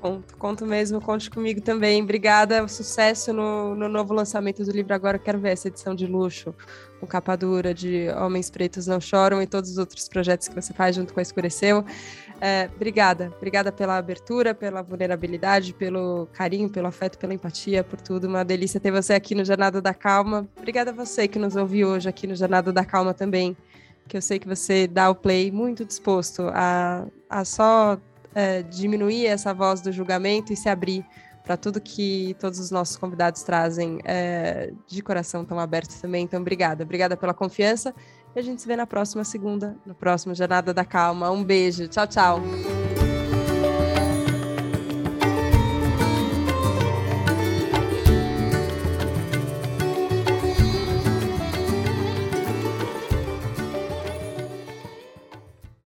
Conto, 0.00 0.36
conto 0.36 0.66
mesmo, 0.66 1.00
conte 1.00 1.30
comigo 1.30 1.60
também. 1.60 2.02
Obrigada, 2.02 2.66
sucesso 2.66 3.32
no, 3.32 3.76
no 3.76 3.88
novo 3.88 4.12
lançamento 4.12 4.64
do 4.64 4.72
livro. 4.72 4.92
Agora 4.92 5.20
quero 5.20 5.38
ver 5.38 5.50
essa 5.50 5.68
edição 5.68 5.94
de 5.94 6.04
luxo, 6.04 6.52
com 6.98 7.06
capa 7.06 7.36
dura 7.36 7.72
de 7.72 8.08
Homens 8.08 8.50
Pretos 8.50 8.88
Não 8.88 9.00
Choram 9.00 9.40
e 9.40 9.46
todos 9.46 9.70
os 9.70 9.78
outros 9.78 10.08
projetos 10.08 10.48
que 10.48 10.54
você 10.56 10.72
faz 10.72 10.96
junto 10.96 11.14
com 11.14 11.20
a 11.20 11.22
Escureceu. 11.22 11.84
É, 12.44 12.68
obrigada, 12.74 13.32
obrigada 13.36 13.70
pela 13.70 13.96
abertura, 13.96 14.52
pela 14.52 14.82
vulnerabilidade, 14.82 15.72
pelo 15.72 16.26
carinho, 16.32 16.68
pelo 16.68 16.88
afeto, 16.88 17.16
pela 17.16 17.32
empatia, 17.32 17.84
por 17.84 18.00
tudo. 18.00 18.26
Uma 18.26 18.44
delícia 18.44 18.80
ter 18.80 18.90
você 18.90 19.12
aqui 19.14 19.32
no 19.32 19.44
Jornada 19.44 19.80
da 19.80 19.94
Calma. 19.94 20.48
Obrigada 20.58 20.90
a 20.90 20.92
você 20.92 21.28
que 21.28 21.38
nos 21.38 21.54
ouviu 21.54 21.90
hoje 21.90 22.08
aqui 22.08 22.26
no 22.26 22.34
Jornada 22.34 22.72
da 22.72 22.84
Calma 22.84 23.14
também, 23.14 23.56
que 24.08 24.16
eu 24.16 24.20
sei 24.20 24.40
que 24.40 24.48
você 24.48 24.88
dá 24.88 25.08
o 25.08 25.14
play 25.14 25.52
muito 25.52 25.84
disposto 25.84 26.50
a, 26.52 27.06
a 27.30 27.44
só 27.44 27.96
é, 28.34 28.62
diminuir 28.62 29.26
essa 29.26 29.54
voz 29.54 29.80
do 29.80 29.92
julgamento 29.92 30.52
e 30.52 30.56
se 30.56 30.68
abrir 30.68 31.06
para 31.44 31.56
tudo 31.56 31.80
que 31.80 32.36
todos 32.40 32.58
os 32.58 32.72
nossos 32.72 32.96
convidados 32.96 33.44
trazem 33.44 34.00
é, 34.04 34.72
de 34.88 35.00
coração 35.00 35.44
tão 35.44 35.60
aberto 35.60 35.96
também. 36.00 36.24
Então, 36.24 36.40
obrigada. 36.40 36.82
Obrigada 36.82 37.16
pela 37.16 37.34
confiança 37.34 37.94
e 38.34 38.38
a 38.38 38.42
gente 38.42 38.62
se 38.62 38.68
vê 38.68 38.76
na 38.76 38.86
próxima 38.86 39.24
segunda, 39.24 39.76
no 39.84 39.94
próximo 39.94 40.34
Jornada 40.34 40.72
da 40.72 40.84
Calma. 40.84 41.30
Um 41.30 41.44
beijo. 41.44 41.88
Tchau, 41.88 42.06
tchau. 42.06 42.40